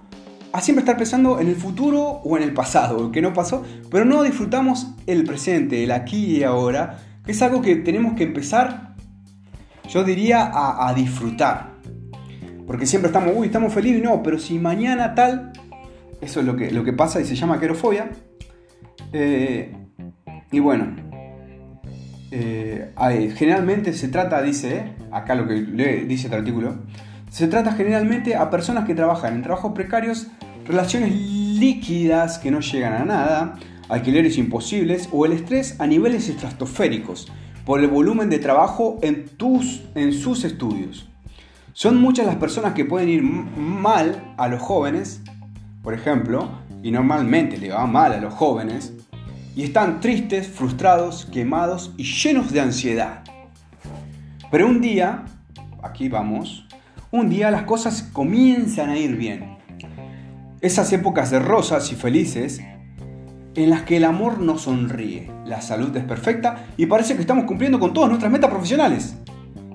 a 0.52 0.60
siempre 0.62 0.80
estar 0.80 0.96
pensando 0.96 1.38
en 1.38 1.48
el 1.48 1.56
futuro 1.56 2.02
o 2.24 2.36
en 2.38 2.42
el 2.42 2.54
pasado, 2.54 3.12
que 3.12 3.20
no 3.20 3.34
pasó, 3.34 3.64
pero 3.90 4.06
no 4.06 4.22
disfrutamos 4.22 4.92
el 5.06 5.24
presente, 5.24 5.84
el 5.84 5.90
aquí 5.90 6.38
y 6.38 6.42
ahora, 6.42 7.00
que 7.24 7.32
es 7.32 7.42
algo 7.42 7.60
que 7.60 7.76
tenemos 7.76 8.14
que 8.14 8.24
empezar, 8.24 8.94
yo 9.90 10.04
diría, 10.04 10.50
a 10.54 10.94
disfrutar. 10.94 11.74
Porque 12.66 12.87
siempre 12.87 13.09
estamos, 13.09 13.35
uy, 13.37 13.47
estamos 13.47 13.73
felices, 13.73 14.02
no, 14.02 14.23
pero 14.23 14.38
si 14.38 14.59
mañana 14.59 15.14
tal, 15.14 15.52
eso 16.21 16.40
es 16.40 16.47
lo 16.47 16.56
que, 16.56 16.71
lo 16.71 16.85
que 16.85 16.92
pasa 16.92 17.21
y 17.21 17.25
se 17.25 17.37
llama 17.37 17.61
querofobia. 17.61 18.11
Eh, 19.12 19.73
y 20.50 20.59
bueno, 20.61 20.97
eh, 22.30 22.92
generalmente 23.37 23.92
se 23.92 24.09
trata, 24.09 24.42
dice, 24.42 24.94
acá 25.12 25.35
lo 25.35 25.47
que 25.47 25.54
dice 25.54 26.26
este 26.26 26.37
artículo, 26.37 26.76
se 27.30 27.49
trata 27.49 27.73
generalmente 27.73 28.37
a 28.37 28.50
personas 28.50 28.85
que 28.87 28.94
trabajan 28.94 29.35
en 29.35 29.42
trabajos 29.42 29.73
precarios, 29.73 30.28
relaciones 30.66 31.12
líquidas 31.14 32.38
que 32.38 32.50
no 32.50 32.61
llegan 32.61 32.94
a 32.94 33.04
nada, 33.04 33.54
alquileres 33.88 34.38
imposibles 34.38 35.09
o 35.12 35.26
el 35.26 35.33
estrés 35.33 35.80
a 35.80 35.87
niveles 35.87 36.28
estratosféricos 36.28 37.30
por 37.64 37.80
el 37.80 37.88
volumen 37.88 38.30
de 38.30 38.38
trabajo 38.38 38.99
en, 39.02 39.26
en 39.94 40.12
sus 40.12 40.44
estudios. 40.44 41.09
Son 41.76 42.00
muchas 42.00 42.25
las 42.25 42.37
personas 42.37 42.73
que 42.75 42.85
pueden 42.85 43.09
ir 43.09 43.21
mal 43.25 44.33
a 44.37 44.47
los 44.47 44.62
jóvenes, 44.62 45.23
por 45.83 45.93
ejemplo, 45.93 46.49
y 46.85 46.93
normalmente 46.93 47.59
le 47.59 47.71
va 47.71 47.85
mal 47.85 48.12
a 48.12 48.21
los 48.21 48.33
jóvenes, 48.33 48.93
y 49.57 49.64
están 49.64 49.99
tristes, 49.99 50.47
frustrados, 50.47 51.25
quemados 51.25 51.93
y 51.97 52.04
llenos 52.04 52.52
de 52.52 52.61
ansiedad. 52.61 53.25
Pero 54.52 54.69
un 54.69 54.81
día, 54.81 55.25
aquí 55.83 56.09
vamos, 56.09 56.64
un 57.11 57.28
día 57.28 57.50
las 57.50 57.64
cosas 57.64 58.04
comienzan 58.12 58.90
a 58.90 58.97
ir 58.97 59.16
bien. 59.16 59.59
Esas 60.61 60.93
épocas 60.93 61.33
de 61.33 61.40
rosas 61.40 61.90
y 61.90 61.97
felices 61.97 62.61
en 63.57 63.71
las 63.71 63.83
que 63.83 63.97
el 63.97 64.04
amor 64.04 64.38
nos 64.38 64.62
sonríe, 64.62 65.28
la 65.45 65.61
salud 65.61 65.95
es 65.97 66.04
perfecta 66.04 66.66
y 66.76 66.87
parece 66.87 67.16
que 67.16 67.21
estamos 67.21 67.47
cumpliendo 67.47 67.81
con 67.81 67.93
todas 67.93 68.11
nuestras 68.11 68.31
metas 68.31 68.50
profesionales. 68.50 69.16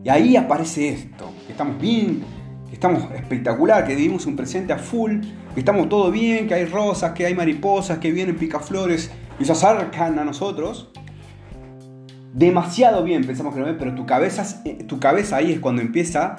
Y 0.02 0.08
ahí 0.08 0.38
aparece 0.38 0.88
esto 0.88 1.30
estamos 1.52 1.80
bien, 1.80 2.22
que 2.68 2.74
estamos 2.74 3.04
espectacular, 3.16 3.86
que 3.86 3.96
vivimos 3.96 4.26
un 4.26 4.36
presente 4.36 4.74
a 4.74 4.78
full, 4.78 5.22
que 5.54 5.60
estamos 5.60 5.90
todo 5.90 6.12
bien, 6.12 6.48
que 6.48 6.54
hay 6.54 6.66
rosas, 6.66 7.14
que 7.14 7.26
hay 7.26 7.36
mariposas, 7.36 7.98
que 8.00 8.12
vienen 8.12 8.38
picaflores 8.38 9.12
y 9.40 9.46
se 9.46 9.52
acercan 9.52 10.20
a 10.20 10.24
nosotros. 10.24 10.90
Demasiado 12.34 13.04
bien 13.04 13.26
pensamos 13.26 13.54
que 13.54 13.60
no 13.60 13.66
ven, 13.66 13.78
pero 13.78 13.96
tu 13.96 14.06
cabeza, 14.06 14.62
eh, 14.66 14.84
tu 14.88 15.00
cabeza 15.00 15.38
ahí 15.38 15.52
es 15.52 15.60
cuando 15.60 15.82
empieza 15.82 16.38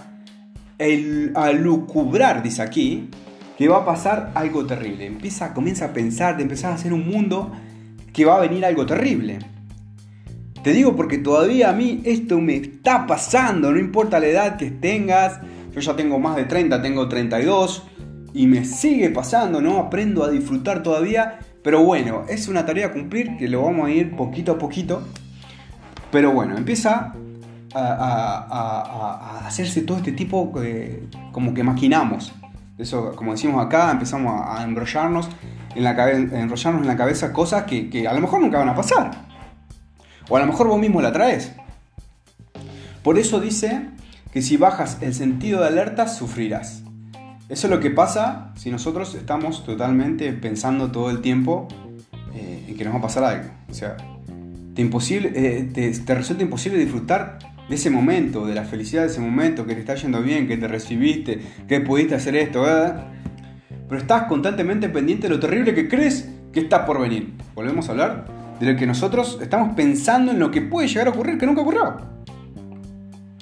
a 1.35 1.52
lucubrar, 1.52 2.43
dice 2.43 2.62
aquí, 2.62 3.11
que 3.59 3.69
va 3.69 3.79
a 3.79 3.85
pasar 3.85 4.31
algo 4.35 4.64
terrible. 4.64 5.05
Empieza, 5.05 5.52
comienza 5.52 5.87
a 5.87 5.93
pensar, 5.93 6.37
de 6.38 6.45
empezar 6.45 6.73
a 6.73 6.76
hacer 6.76 6.95
un 6.95 7.07
mundo 7.07 7.52
que 8.12 8.25
va 8.25 8.37
a 8.37 8.40
venir 8.40 8.64
algo 8.64 8.87
terrible. 8.87 9.38
Te 10.62 10.75
digo 10.75 10.95
porque 10.95 11.17
todavía 11.17 11.71
a 11.71 11.73
mí 11.73 12.02
esto 12.05 12.38
me 12.38 12.57
está 12.57 13.07
pasando, 13.07 13.73
no 13.73 13.79
importa 13.79 14.21
la 14.21 14.26
edad 14.26 14.57
que 14.59 14.71
tengas, 14.71 15.40
yo 15.73 15.81
ya 15.81 15.97
tengo 15.97 16.19
más 16.19 16.37
de 16.37 16.45
30, 16.45 16.83
tengo 16.83 17.09
32 17.09 17.85
y 18.35 18.47
me 18.47 18.67
sigue 18.67 19.09
pasando, 19.09 19.62
¿no? 19.62 19.79
Aprendo 19.79 20.23
a 20.23 20.31
disfrutar 20.31 20.83
todavía, 20.83 21.38
pero 21.64 21.83
bueno, 21.83 22.25
es 22.29 22.47
una 22.49 22.67
tarea 22.67 22.88
a 22.88 22.93
cumplir 22.93 23.38
que 23.38 23.49
lo 23.49 23.62
vamos 23.62 23.88
a 23.88 23.90
ir 23.90 24.14
poquito 24.17 24.52
a 24.52 24.59
poquito. 24.59 25.02
Pero 26.12 26.33
bueno, 26.33 26.59
empieza 26.59 27.14
a, 27.75 29.47
hacerse 29.47 29.81
todo 29.83 29.97
este 29.97 30.12
tipo 30.12 30.52
como 31.33 31.55
que 31.55 31.62
maquinamos. 31.62 32.35
Eso, 32.76 33.14
como 33.17 33.33
decimos 33.33 33.64
acá, 33.64 33.90
empezamos 33.90 34.43
a, 34.47 34.62
enrollarnos 34.62 35.31
en 35.75 35.85
la, 35.85 36.11
en 36.11 36.87
la 36.87 36.97
cabeza 36.97 37.33
cosas 37.33 37.64
que, 37.64 37.88
que 37.88 38.07
a 38.07 38.12
lo 38.12 38.21
mejor 38.21 38.43
nunca 38.43 38.59
van 38.59 38.69
a 38.69 38.75
pasar. 38.75 39.29
O 40.30 40.37
a 40.37 40.40
lo 40.40 40.46
mejor 40.46 40.68
vos 40.68 40.80
mismo 40.80 41.02
la 41.02 41.12
traes. 41.12 41.52
Por 43.02 43.18
eso 43.18 43.40
dice 43.40 43.88
que 44.32 44.40
si 44.40 44.56
bajas 44.56 44.99
el 45.02 45.12
sentido 45.12 45.60
de 45.60 45.66
alerta, 45.66 46.06
sufrirás. 46.06 46.84
Eso 47.49 47.66
es 47.66 47.70
lo 47.72 47.80
que 47.80 47.90
pasa 47.90 48.52
si 48.56 48.70
nosotros 48.70 49.16
estamos 49.16 49.64
totalmente 49.64 50.32
pensando 50.32 50.92
todo 50.92 51.10
el 51.10 51.20
tiempo 51.20 51.66
eh, 52.32 52.66
en 52.68 52.76
que 52.76 52.84
nos 52.84 52.94
va 52.94 52.99
a 52.99 53.02
pasar 53.02 53.25
algo. 53.25 53.50
O 53.68 53.75
sea, 53.75 53.96
te, 54.75 54.82
imposible, 54.82 55.32
eh, 55.34 55.68
te, 55.75 56.14
resulta 56.14 56.44
imposible 56.44 56.78
disfrutar 56.78 57.40
de 57.68 57.75
ese 57.75 57.90
momento, 57.90 58.46
de 58.46 58.54
la 58.54 58.62
felicidad 58.62 59.02
de 59.02 59.08
ese 59.08 59.20
momento, 59.20 59.66
que 59.66 59.75
te 59.75 59.80
está 59.80 59.96
yendo 59.96 60.22
bien, 60.22 60.46
que 60.46 60.56
te 60.56 60.68
recibiste, 60.68 61.40
que 61.66 61.80
pudiste 61.80 62.14
hacer 62.14 62.37
esto. 62.37 62.62
Pero 63.88 64.00
estás 64.00 64.25
constantemente 64.28 64.88
pendiente 64.88 65.26
de 65.26 65.34
lo 65.34 65.40
terrible 65.40 65.75
que 65.75 65.88
crees 65.88 66.28
que 66.52 66.60
está 66.60 66.87
por 66.87 67.00
venir. 67.00 67.32
Volvemos 67.56 67.88
a 67.88 67.92
hablar 67.92 68.39
de 68.61 68.73
lo 68.73 68.79
que 68.79 68.87
nosotros 68.87 69.38
estamos 69.40 69.75
pensando 69.75 70.33
en 70.33 70.38
lo 70.38 70.50
que 70.50 70.61
puede 70.61 70.87
llegar 70.87 71.09
a 71.09 71.11
ocurrir 71.11 71.38
que 71.38 71.47
nunca 71.47 71.62
ocurrió. 71.62 71.97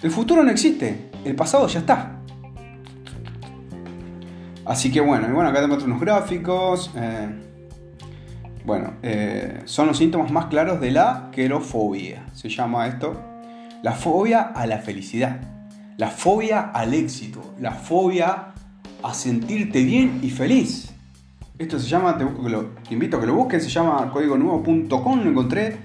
El 0.00 0.10
futuro 0.12 0.44
no 0.44 0.50
existe, 0.50 1.10
el 1.24 1.34
pasado 1.34 1.66
ya 1.66 1.80
está. 1.80 2.20
Así 4.64 4.92
que 4.92 5.00
bueno, 5.00 5.28
y 5.28 5.32
bueno 5.32 5.48
acá 5.50 5.60
tenemos 5.60 5.82
unos 5.82 6.00
gráficos. 6.00 6.92
Eh, 6.94 7.28
bueno, 8.64 8.94
eh, 9.02 9.62
son 9.64 9.88
los 9.88 9.98
síntomas 9.98 10.30
más 10.30 10.46
claros 10.46 10.80
de 10.80 10.92
la 10.92 11.30
querofobia. 11.32 12.26
Se 12.32 12.48
llama 12.48 12.86
esto. 12.86 13.20
La 13.82 13.92
fobia 13.92 14.42
a 14.42 14.66
la 14.66 14.78
felicidad. 14.78 15.40
La 15.96 16.08
fobia 16.08 16.60
al 16.60 16.94
éxito. 16.94 17.54
La 17.58 17.72
fobia 17.72 18.52
a 19.02 19.14
sentirte 19.14 19.82
bien 19.82 20.20
y 20.22 20.30
feliz. 20.30 20.87
Esto 21.58 21.76
se 21.76 21.88
llama, 21.88 22.16
te, 22.16 22.24
invito 22.94 23.16
a 23.16 23.20
que 23.20 23.26
lo 23.26 23.34
busques, 23.34 23.64
se 23.64 23.68
llama 23.68 24.08
códigonuevo.com, 24.12 25.24
lo 25.24 25.30
encontré, 25.30 25.76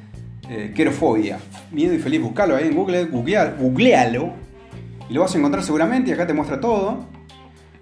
eh, 0.48 0.72
querofobia, 0.75 1.39
miedo 1.72 1.96
y 1.96 1.98
feliz, 1.98 2.22
buscalo 2.22 2.56
ahí 2.56 2.68
en 2.68 2.75
Google, 2.75 3.06
googlealo 3.06 4.34
y 5.10 5.13
lo 5.15 5.22
vas 5.22 5.34
a 5.34 5.39
encontrar 5.39 5.63
seguramente 5.63 6.12
y 6.12 6.13
acá 6.13 6.27
te 6.27 6.34
muestra 6.36 6.60
todo. 6.60 7.00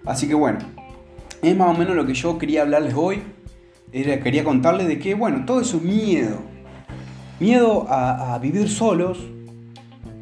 Así 0.05 0.25
que 0.25 0.33
bueno, 0.33 0.60
es 1.41 1.57
más 1.57 1.75
o 1.75 1.77
menos 1.77 1.93
lo 1.98 2.05
que 2.05 2.13
yo 2.13 2.38
quería 2.38 2.62
hablarles 2.62 2.93
hoy, 2.95 3.24
era, 3.91 4.21
quería 4.21 4.45
contarles 4.45 4.88
de 4.88 4.98
que, 4.98 5.13
bueno, 5.13 5.43
todo 5.45 5.60
eso 5.60 5.81
miedo, 5.81 6.39
miedo 7.41 7.88
a, 7.89 8.39
vivir 8.39 8.69
solos, 8.69 9.19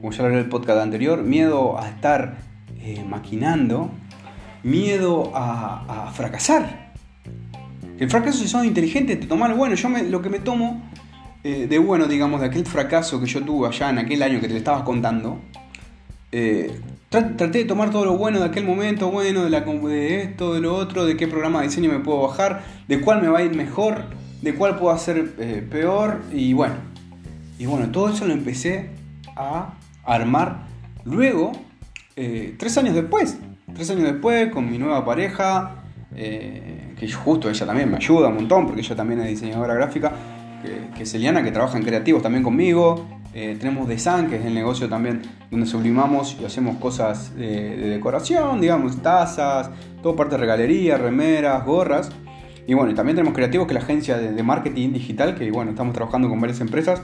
como 0.01 0.11
ya 0.11 0.23
lo 0.23 0.25
hablé 0.25 0.39
en 0.39 0.45
el 0.45 0.49
podcast 0.49 0.81
anterior, 0.81 1.21
miedo 1.21 1.79
a 1.79 1.88
estar 1.88 2.38
eh, 2.79 3.05
maquinando, 3.07 3.91
miedo 4.63 5.31
a 5.35 6.11
fracasar 6.15 6.78
el 7.99 8.09
fracaso, 8.09 8.39
si 8.39 8.47
sos 8.47 8.65
inteligente, 8.65 9.15
te 9.17 9.27
tomas 9.27 9.49
lo 9.49 9.57
bueno. 9.57 9.75
Yo 9.75 9.89
lo 9.89 10.21
que 10.21 10.29
me 10.29 10.39
tomo 10.39 10.89
eh, 11.43 11.67
de 11.69 11.79
bueno, 11.79 12.07
digamos, 12.07 12.41
de 12.41 12.47
aquel 12.47 12.65
fracaso 12.65 13.19
que 13.21 13.25
yo 13.25 13.41
tuve 13.41 13.67
allá 13.69 13.89
en 13.89 13.97
aquel 13.99 14.21
año 14.23 14.41
que 14.41 14.47
te 14.47 14.53
le 14.53 14.59
estabas 14.59 14.83
contando, 14.83 15.39
eh, 16.33 16.77
traté 17.09 17.59
de 17.59 17.65
tomar 17.65 17.91
todo 17.91 18.03
lo 18.03 18.17
bueno 18.17 18.39
de 18.39 18.45
aquel 18.45 18.65
momento, 18.65 19.09
bueno, 19.09 19.45
de, 19.45 19.49
la, 19.49 19.61
de 19.61 20.21
esto, 20.21 20.53
de 20.53 20.59
lo 20.59 20.75
otro, 20.75 21.05
de 21.05 21.15
qué 21.15 21.29
programa 21.29 21.61
de 21.61 21.67
diseño 21.67 21.89
me 21.89 21.99
puedo 21.99 22.23
bajar, 22.23 22.63
de 22.89 22.99
cuál 22.99 23.21
me 23.21 23.29
va 23.29 23.39
a 23.39 23.43
ir 23.43 23.55
mejor, 23.55 24.03
de 24.41 24.53
cuál 24.53 24.77
puedo 24.77 24.93
hacer 24.93 25.33
eh, 25.39 25.65
peor, 25.69 26.21
y 26.33 26.51
bueno. 26.51 26.75
Y 27.57 27.65
bueno, 27.65 27.89
todo 27.89 28.09
eso 28.09 28.25
lo 28.25 28.33
empecé 28.33 28.89
a 29.37 29.75
armar 30.03 30.67
luego, 31.05 31.53
tres 32.15 32.77
años 32.77 32.95
después. 32.95 33.37
Tres 33.73 33.89
años 33.91 34.03
después, 34.03 34.51
con 34.51 34.69
mi 34.69 34.77
nueva 34.77 35.05
pareja, 35.05 35.83
que 36.99 37.09
justo 37.09 37.49
ella 37.49 37.65
también 37.65 37.89
me 37.89 37.97
ayuda 37.97 38.27
un 38.27 38.35
montón, 38.35 38.65
porque 38.65 38.81
ella 38.81 38.95
también 38.95 39.21
es 39.21 39.29
diseñadora 39.29 39.73
gráfica, 39.73 40.11
que, 40.95 41.03
es 41.03 41.13
Eliana, 41.13 41.41
que 41.41 41.51
trabaja 41.51 41.77
en 41.77 41.83
creativos 41.83 42.21
también 42.21 42.43
conmigo. 42.43 43.05
Eh, 43.33 43.55
tenemos 43.59 43.87
Desan, 43.87 44.27
que 44.29 44.35
es 44.35 44.45
el 44.45 44.53
negocio 44.53 44.89
también 44.89 45.21
donde 45.49 45.65
sublimamos 45.65 46.35
y 46.41 46.45
hacemos 46.45 46.77
cosas 46.77 47.35
de, 47.35 47.77
decoración, 47.77 48.59
digamos, 48.59 49.01
tazas, 49.01 49.69
todo 50.03 50.15
parte 50.15 50.35
de 50.35 50.41
regalería, 50.41 50.97
remeras, 50.97 51.65
gorras. 51.65 52.09
Y 52.67 52.73
bueno, 52.73 52.93
también 52.93 53.15
tenemos 53.15 53.33
creativos, 53.33 53.65
que 53.65 53.73
es 53.73 53.79
la 53.79 53.85
agencia 53.85 54.17
de, 54.17 54.43
marketing 54.43 54.91
digital, 54.91 55.35
que 55.35 55.49
bueno, 55.51 55.71
estamos 55.71 55.93
trabajando 55.93 56.27
con 56.27 56.41
varias 56.41 56.59
empresas 56.59 57.01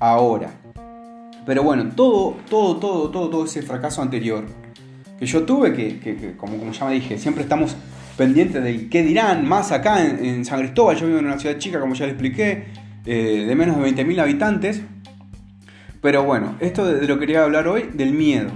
ahora. 0.00 0.50
Pero 1.44 1.62
bueno, 1.62 1.90
todo, 1.94 2.36
todo, 2.48 2.76
todo, 2.76 3.10
todo, 3.10 3.28
todo 3.28 3.44
ese 3.44 3.62
fracaso 3.62 4.02
anterior 4.02 4.44
que 5.18 5.26
yo 5.26 5.44
tuve, 5.44 5.72
que, 5.72 6.34
como 6.36 6.70
ya 6.72 6.86
me 6.86 6.94
dije, 6.94 7.18
siempre 7.18 7.42
estamos 7.42 7.76
pendiente 8.16 8.60
de 8.60 8.88
qué 8.88 9.02
dirán, 9.02 9.46
más 9.46 9.72
acá 9.72 10.04
en, 10.04 10.44
San 10.44 10.60
Cristóbal, 10.60 10.96
yo 10.96 11.06
vivo 11.06 11.18
en 11.18 11.26
una 11.26 11.38
ciudad 11.38 11.58
chica, 11.58 11.80
como 11.80 11.94
ya 11.94 12.06
le 12.06 12.12
expliqué, 12.12 12.64
eh, 13.04 13.44
de 13.46 13.54
menos 13.54 13.76
de 13.76 13.82
20.000 13.82 14.20
habitantes. 14.20 14.82
Pero 16.00 16.24
bueno, 16.24 16.56
esto 16.60 16.86
de, 16.86 17.06
lo 17.06 17.14
que 17.14 17.26
quería 17.26 17.44
hablar 17.44 17.68
hoy, 17.68 17.90
del 17.92 18.12
miedo. 18.12 18.50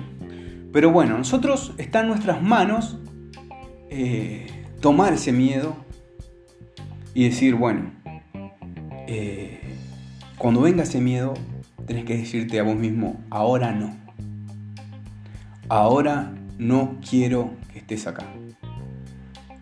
Pero 0.73 0.91
bueno, 0.91 1.19
nosotros 1.19 1.75
está 1.79 2.01
en 2.01 2.09
nuestras 2.09 2.43
manos 2.43 2.99
eh, 3.91 4.47
tomar 4.81 5.13
ese 5.13 5.33
miedo 5.33 5.77
y 7.13 7.25
decir, 7.25 7.57
bueno, 7.57 7.91
eh, 9.09 9.61
cuando 10.39 10.61
venga 10.61 10.85
ese 10.85 11.01
miedo, 11.01 11.35
tenés 11.87 12.05
que 12.05 12.17
decirte 12.17 12.61
a 12.61 12.63
vos 12.63 12.77
mismo, 12.77 13.21
ahora 13.31 13.73
no. 13.73 13.97
Ahora 15.69 16.33
no 16.59 16.99
quiero 17.09 17.51
que 17.73 17.81
estés 17.81 18.07
acá. 18.07 18.25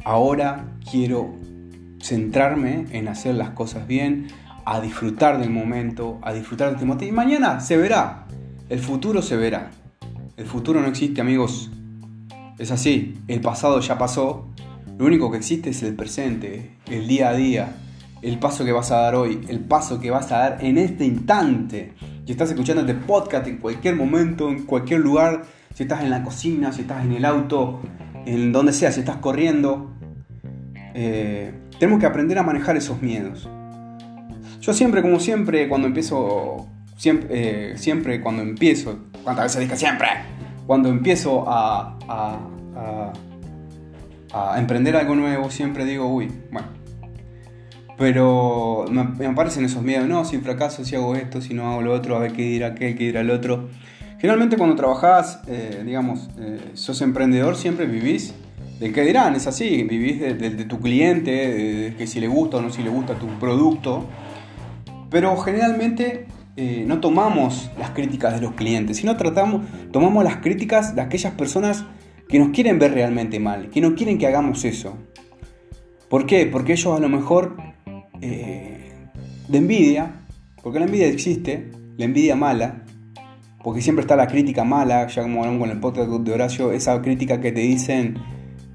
Ahora 0.08 0.64
quiero 0.90 1.34
centrarme 2.00 2.86
en 2.92 3.08
hacer 3.08 3.34
las 3.34 3.50
cosas 3.50 3.86
bien, 3.86 4.28
a 4.64 4.80
disfrutar 4.80 5.38
del 5.38 5.50
momento, 5.50 6.18
a 6.22 6.32
disfrutar 6.32 6.68
de 6.68 6.76
este 6.76 6.86
momento. 6.86 7.04
Y 7.04 7.12
mañana 7.12 7.60
se 7.60 7.76
verá, 7.76 8.24
el 8.70 8.78
futuro 8.78 9.20
se 9.20 9.36
verá. 9.36 9.70
El 10.38 10.46
futuro 10.46 10.80
no 10.80 10.86
existe, 10.86 11.20
amigos. 11.20 11.70
Es 12.58 12.70
así, 12.70 13.18
el 13.28 13.42
pasado 13.42 13.80
ya 13.80 13.98
pasó. 13.98 14.46
Lo 14.96 15.04
único 15.04 15.30
que 15.30 15.36
existe 15.36 15.68
es 15.68 15.82
el 15.82 15.94
presente, 15.94 16.78
el 16.86 17.06
día 17.06 17.28
a 17.28 17.34
día, 17.34 17.76
el 18.22 18.38
paso 18.38 18.64
que 18.64 18.72
vas 18.72 18.90
a 18.90 19.00
dar 19.00 19.14
hoy, 19.14 19.42
el 19.48 19.60
paso 19.60 20.00
que 20.00 20.10
vas 20.10 20.32
a 20.32 20.38
dar 20.38 20.64
en 20.64 20.78
este 20.78 21.04
instante. 21.04 21.92
Si 22.24 22.32
estás 22.32 22.48
escuchando 22.48 22.80
este 22.80 22.94
podcast 22.94 23.46
en 23.46 23.58
cualquier 23.58 23.94
momento, 23.94 24.48
en 24.48 24.64
cualquier 24.64 25.00
lugar, 25.00 25.42
si 25.74 25.82
estás 25.82 26.02
en 26.02 26.08
la 26.08 26.24
cocina, 26.24 26.72
si 26.72 26.80
estás 26.80 27.04
en 27.04 27.12
el 27.12 27.26
auto, 27.26 27.82
en 28.24 28.52
donde 28.52 28.72
sea, 28.72 28.90
si 28.90 29.00
estás 29.00 29.16
corriendo, 29.16 29.97
eh, 30.94 31.52
tenemos 31.78 32.00
que 32.00 32.06
aprender 32.06 32.38
a 32.38 32.42
manejar 32.42 32.76
esos 32.76 33.00
miedos. 33.02 33.48
Yo 34.60 34.72
siempre, 34.72 35.02
como 35.02 35.20
siempre, 35.20 35.68
cuando 35.68 35.86
empiezo, 35.86 36.66
siempre, 36.96 37.28
eh, 37.72 37.78
siempre 37.78 38.20
cuando 38.20 38.42
empiezo, 38.42 38.98
¿cuántas 39.22 39.46
veces 39.46 39.60
dije 39.60 39.76
siempre? 39.76 40.08
Cuando 40.66 40.88
empiezo 40.88 41.44
a, 41.46 41.94
emprender 44.56 44.96
algo 44.96 45.14
nuevo, 45.14 45.50
siempre 45.50 45.84
digo, 45.84 46.06
uy, 46.06 46.30
bueno, 46.50 46.68
pero 47.96 48.84
me, 48.90 49.26
aparecen 49.26 49.64
esos 49.64 49.82
miedos, 49.82 50.06
no, 50.06 50.24
si 50.24 50.38
fracaso, 50.38 50.84
si 50.84 50.96
hago 50.96 51.16
esto, 51.16 51.40
si 51.40 51.54
no 51.54 51.70
hago 51.70 51.82
lo 51.82 51.92
otro, 51.92 52.16
a 52.16 52.20
ver 52.20 52.32
qué 52.32 52.42
dirá 52.42 52.68
aquel, 52.68 52.96
qué 52.96 53.04
dirá 53.04 53.20
el 53.20 53.30
otro. 53.30 53.68
Generalmente 54.18 54.56
cuando 54.56 54.74
trabajás, 54.76 55.40
eh, 55.46 55.82
digamos, 55.84 56.28
sos 56.74 57.00
emprendedor, 57.02 57.56
siempre 57.56 57.86
vivís 57.86 58.34
del 58.78 58.92
qué 58.92 59.02
dirán, 59.02 59.34
es 59.34 59.46
así, 59.46 59.82
vivís 59.82 60.20
de, 60.20 60.50
tu 60.64 60.80
cliente, 60.80 61.30
de, 61.30 61.94
que 61.96 62.06
si 62.06 62.20
le 62.20 62.28
gusta 62.28 62.58
o 62.58 62.62
no 62.62 62.70
si 62.70 62.82
le 62.82 62.90
gusta 62.90 63.14
tu 63.14 63.26
producto. 63.38 64.06
Pero 65.10 65.36
generalmente 65.38 66.26
eh, 66.56 66.84
no 66.86 67.00
tomamos 67.00 67.70
las 67.78 67.90
críticas 67.90 68.34
de 68.34 68.40
los 68.40 68.54
clientes, 68.54 68.98
sino 68.98 69.16
tratamos, 69.16 69.66
tomamos 69.92 70.22
las 70.22 70.36
críticas 70.36 70.94
de 70.94 71.02
aquellas 71.02 71.32
personas 71.34 71.84
que 72.28 72.38
nos 72.38 72.50
quieren 72.50 72.78
ver 72.78 72.92
realmente 72.92 73.40
mal, 73.40 73.70
que 73.70 73.80
no 73.80 73.94
quieren 73.94 74.18
que 74.18 74.26
hagamos 74.26 74.64
eso. 74.64 74.96
¿Por 76.08 76.26
qué? 76.26 76.46
Porque 76.46 76.72
ellos 76.72 76.96
a 76.96 77.00
lo 77.00 77.08
mejor 77.08 77.56
eh, 78.20 78.92
de 79.48 79.58
envidia, 79.58 80.26
porque 80.62 80.78
la 80.78 80.86
envidia 80.86 81.06
existe, 81.06 81.70
la 81.96 82.04
envidia 82.04 82.36
mala, 82.36 82.84
porque 83.62 83.82
siempre 83.82 84.02
está 84.02 84.14
la 84.14 84.26
crítica 84.26 84.64
mala, 84.64 85.06
ya 85.08 85.22
como 85.22 85.40
hablamos 85.40 85.60
con 85.60 85.70
el 85.70 85.80
podcast 85.80 86.08
de 86.10 86.32
Horacio, 86.32 86.72
esa 86.72 87.00
crítica 87.02 87.40
que 87.40 87.50
te 87.52 87.60
dicen, 87.60 88.18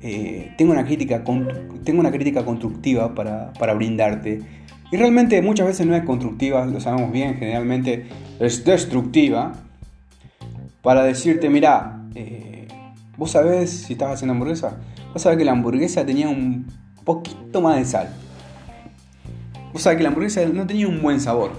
eh, 0.05 0.53
tengo, 0.57 0.73
una 0.73 0.83
crítica, 0.83 1.23
tengo 1.23 1.99
una 2.01 2.11
crítica 2.11 2.43
constructiva 2.43 3.15
para, 3.15 3.73
brindarte. 3.73 4.41
Y 4.91 4.97
realmente 4.97 5.41
muchas 5.41 5.65
veces 5.65 5.87
no 5.87 5.95
es 5.95 6.03
constructiva, 6.03 6.65
lo 6.65 6.81
sabemos 6.81 7.11
bien, 7.11 7.37
generalmente 7.37 8.05
es 8.39 8.65
destructiva, 8.65 9.53
para 10.81 11.03
decirte, 11.03 11.49
mira, 11.49 12.03
eh, 12.15 12.67
vos 13.17 13.31
sabés 13.31 13.69
si 13.69 13.93
estás 13.93 14.11
haciendo 14.11 14.33
hamburguesa, 14.33 14.77
vos 15.13 15.21
sabés 15.21 15.37
que 15.37 15.45
la 15.45 15.53
hamburguesa 15.53 16.05
tenía 16.05 16.27
un 16.27 16.67
poquito 17.05 17.61
más 17.61 17.77
de 17.77 17.85
sal. 17.85 18.09
O 19.73 19.79
sea 19.79 19.95
que 19.95 20.03
la 20.03 20.09
hamburguesa 20.09 20.45
no 20.45 20.67
tenía 20.67 20.87
un 20.87 21.01
buen 21.01 21.21
sabor. 21.21 21.51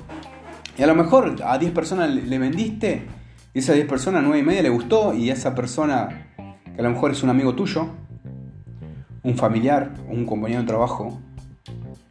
Y 0.77 0.83
a 0.83 0.87
lo 0.87 0.95
mejor 0.95 1.37
a 1.45 1.57
10 1.57 1.73
personas 1.73 2.11
le 2.11 2.39
vendiste 2.39 3.07
y 3.55 3.61
esas 3.61 3.77
10 3.77 3.87
personas, 3.89 4.23
9 4.23 4.39
y 4.39 4.43
media 4.43 4.63
le 4.63 4.69
gustó 4.69 5.15
y 5.15 5.31
esa 5.31 5.55
persona, 5.55 6.27
que 6.37 6.81
a 6.81 6.83
lo 6.83 6.91
mejor 6.91 7.13
es 7.13 7.23
un 7.23 7.31
amigo 7.31 7.55
tuyo, 7.55 7.89
un 9.25 9.37
familiar, 9.37 9.95
un 10.09 10.27
compañero 10.27 10.61
de 10.61 10.67
trabajo, 10.67 11.19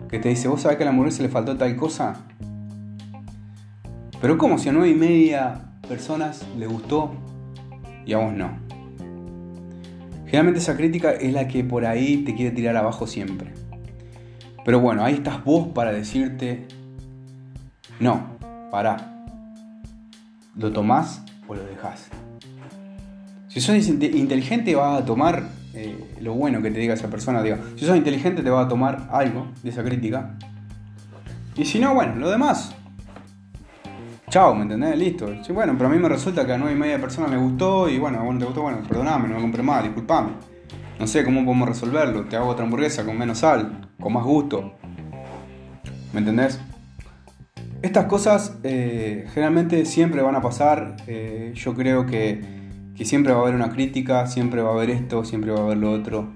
que 0.10 0.20
te 0.20 0.30
dice, 0.30 0.48
vos 0.48 0.62
sabés 0.62 0.78
que 0.78 0.84
a 0.84 0.86
la 0.86 0.92
hamburguesa 0.92 1.22
le 1.22 1.30
faltó 1.30 1.56
tal 1.56 1.76
cosa. 1.76 2.26
Pero 4.20 4.38
¿cómo 4.38 4.58
si 4.58 4.70
a 4.70 4.74
9 4.74 4.90
y 4.90 4.96
media 4.96 5.62
personas 5.88 6.46
le 6.58 6.66
gustó 6.68 7.12
y 8.06 8.14
a 8.14 8.18
vos 8.18 8.34
no? 8.34 8.52
Generalmente 10.26 10.60
esa 10.60 10.76
crítica 10.76 11.12
es 11.12 11.32
la 11.32 11.48
que 11.48 11.64
por 11.64 11.86
ahí 11.86 12.24
te 12.24 12.34
quiere 12.34 12.56
tirar 12.56 12.76
abajo 12.76 13.06
siempre. 13.06 13.54
Pero 14.66 14.80
bueno, 14.80 15.04
ahí 15.04 15.16
estás 15.16 15.44
vos 15.44 15.68
para 15.68 15.92
decirte, 15.92 16.66
no, 18.00 18.38
pará. 18.72 19.26
¿Lo 20.56 20.72
tomás 20.72 21.24
o 21.48 21.54
lo 21.54 21.64
dejás? 21.64 22.08
Si 23.50 23.62
sos 23.62 23.76
inteligente 23.88 24.74
vas 24.74 25.02
a 25.02 25.06
tomar 25.06 25.44
eh, 25.74 26.16
lo 26.22 26.34
bueno 26.34 26.62
que 26.62 26.72
te 26.72 26.80
diga 26.80 26.94
esa 26.94 27.10
persona. 27.10 27.42
Digo, 27.42 27.58
si 27.76 27.86
sos 27.86 27.98
inteligente 27.98 28.44
te 28.44 28.50
va 28.50 28.62
a 28.62 28.68
tomar 28.68 29.08
algo 29.12 29.48
de 29.62 29.70
esa 29.70 29.84
crítica. 29.84 30.36
Y 31.56 31.66
si 31.66 31.80
no, 31.80 31.94
bueno, 31.94 32.16
lo 32.16 32.30
demás. 32.30 32.76
Chao, 34.30 34.56
¿me 34.56 34.64
entendés? 34.64 34.98
Listo. 34.98 35.28
Sí, 35.44 35.54
bueno, 35.54 35.74
pero 35.78 35.90
a 35.90 35.94
mí 35.94 36.00
me 36.00 36.10
resulta 36.10 36.46
que 36.46 36.54
a 36.54 36.58
nueve 36.58 36.74
y 36.74 36.80
media 36.80 37.00
personas 37.00 37.30
le 37.30 37.38
gustó 37.38 37.88
y 37.88 38.00
bueno, 38.00 38.20
a 38.20 38.24
vos 38.24 38.38
te 38.40 38.46
gustó, 38.46 38.64
bueno, 38.64 38.80
perdoname, 38.88 39.28
no 39.28 39.36
me 39.36 39.42
compré 39.42 39.62
más, 39.62 39.84
disculpame. 39.84 40.32
No 41.00 41.08
sé 41.08 41.24
cómo 41.24 41.44
podemos 41.46 41.70
resolverlo. 41.70 42.26
Te 42.26 42.36
hago 42.36 42.48
otra 42.48 42.66
hamburguesa 42.66 43.06
con 43.06 43.18
menos 43.18 43.40
sal, 43.40 43.90
con 44.00 44.14
más 44.14 44.24
gusto. 44.24 44.74
¿Me 46.14 46.20
entendés? 46.20 46.60
Estas 47.84 48.06
cosas 48.06 48.58
eh, 48.64 49.28
generalmente 49.34 49.86
siempre 49.86 50.22
van 50.22 50.36
a 50.36 50.42
pasar. 50.42 50.96
Eh, 51.06 51.52
yo 51.56 51.74
creo 51.74 52.06
que, 52.06 52.63
siempre 53.02 53.34
va 53.34 53.40
a 53.40 53.42
haber 53.44 53.56
una 53.56 53.70
crítica, 53.70 54.28
siempre 54.28 54.62
va 54.62 54.72
a 54.72 54.74
haber 54.74 54.90
esto, 54.90 55.26
siempre 55.26 55.52
va 55.52 55.60
a 55.60 55.64
haber 55.64 55.78
lo 55.78 55.92
otro. 55.92 56.34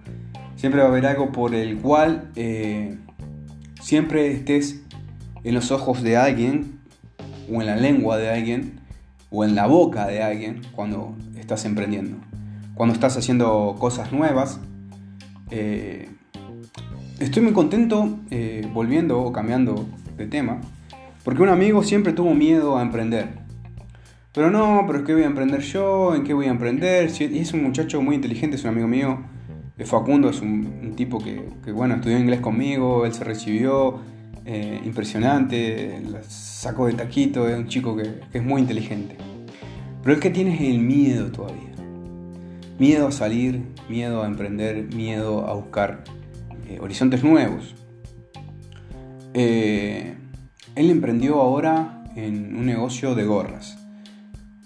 Siempre 0.56 0.82
va 0.82 0.88
a 0.88 0.89
haber 0.89 1.06
algo 1.06 1.32
por 1.32 1.54
el 1.54 1.78
cual 1.78 2.32
eh, 2.36 2.98
siempre 3.82 4.32
estés 4.32 4.82
en 5.43 5.54
los 5.54 5.72
ojos 5.72 6.02
de 6.02 6.17
alguien, 6.17 6.80
o 7.52 7.62
en 7.62 7.67
la 7.67 7.76
lengua 7.76 8.17
de 8.17 8.30
alguien, 8.30 8.80
o 9.30 9.46
en 9.46 9.56
la 9.56 9.67
boca 9.67 10.08
de 10.08 10.24
alguien 10.24 10.62
cuando 10.76 11.15
estás 11.36 11.63
emprendiendo 11.65 12.17
cuando 12.78 12.93
estás 12.93 13.17
haciendo 13.17 13.76
cosas 13.80 14.12
nuevas. 14.13 14.60
Eh, 15.50 16.10
estoy 17.20 17.43
muy 17.43 17.54
contento 17.54 18.20
eh, 18.30 18.70
volviendo 18.72 19.20
o 19.20 19.34
cambiando 19.34 19.88
de 20.15 20.28
tema, 20.28 20.62
porque 21.24 21.41
un 21.41 21.50
amigo 21.50 21.84
siempre 21.84 22.13
tuvo 22.13 22.34
miedo 22.34 22.78
a 22.78 22.84
emprender. 22.84 23.47
Pero 24.38 24.52
no, 24.52 24.84
pero 24.86 25.00
es 25.00 25.04
que 25.04 25.15
voy 25.15 25.23
a 25.23 25.26
emprender 25.26 25.62
yo, 25.62 26.13
en 26.13 26.23
qué 26.23 26.32
voy 26.32 26.45
a 26.45 26.52
emprender. 26.52 27.10
Y 27.19 27.39
es 27.39 27.54
un 27.54 27.63
muchacho 27.63 28.04
muy 28.04 28.13
inteligente, 28.13 28.56
es 28.56 28.63
un 28.65 28.69
amigo 28.69 28.88
mío. 28.88 29.17
Facundo 29.84 30.30
es 30.30 30.41
un, 30.41 30.93
tipo 30.95 31.17
que, 31.17 31.71
bueno, 31.71 31.95
estudió 31.95 32.19
inglés 32.19 32.39
conmigo, 32.39 33.08
él 33.08 33.13
se 33.15 33.23
recibió, 33.23 34.00
eh, 34.45 34.80
impresionante, 34.86 36.04
sacó 36.28 36.86
de 36.86 36.93
taquito, 36.93 37.50
es 37.50 37.58
un 37.58 37.67
chico 37.67 37.97
que, 37.97 38.19
es 38.32 38.43
muy 38.43 38.62
inteligente. 38.62 39.15
Pero 40.04 40.13
el 40.13 40.21
que 40.21 40.30
tiene 40.30 40.54
es 40.54 40.62
el 40.62 40.82
miedo 40.82 41.32
todavía. 41.32 41.73
Miedo 42.78 43.08
a 43.08 43.12
salir, 43.12 43.63
miedo 43.89 44.21
a 44.21 44.28
emprender, 44.28 44.93
miedo 44.93 45.47
a 45.47 45.56
buscar 45.56 46.04
eh, 46.69 46.78
horizontes 46.80 47.23
nuevos. 47.23 47.73
Eh, 49.34 50.13
él 50.76 50.91
emprendió 50.91 51.41
ahora 51.41 52.04
en 52.15 52.56
un 52.56 52.67
negocio 52.67 53.15
de 53.15 53.26
gorras. 53.26 53.77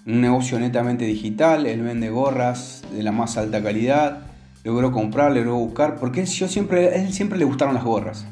Un 0.04 0.20
negocio 0.20 0.58
netamente 0.58 1.04
digital, 1.04 1.66
él 1.66 1.82
vende 1.82 2.10
gorras 2.10 2.82
de 2.92 3.04
la 3.04 3.12
más 3.12 3.36
alta 3.36 3.62
calidad, 3.62 4.22
logró 4.64 4.90
comprar, 4.90 5.32
logró 5.32 5.56
buscar, 5.56 5.96
porque 5.96 6.24
yo 6.24 6.48
siempre, 6.48 7.00
él 7.00 7.12
siempre 7.12 7.38
le 7.38 7.44
gustaron 7.44 7.74
las 7.74 7.84
gorras. 7.84 8.26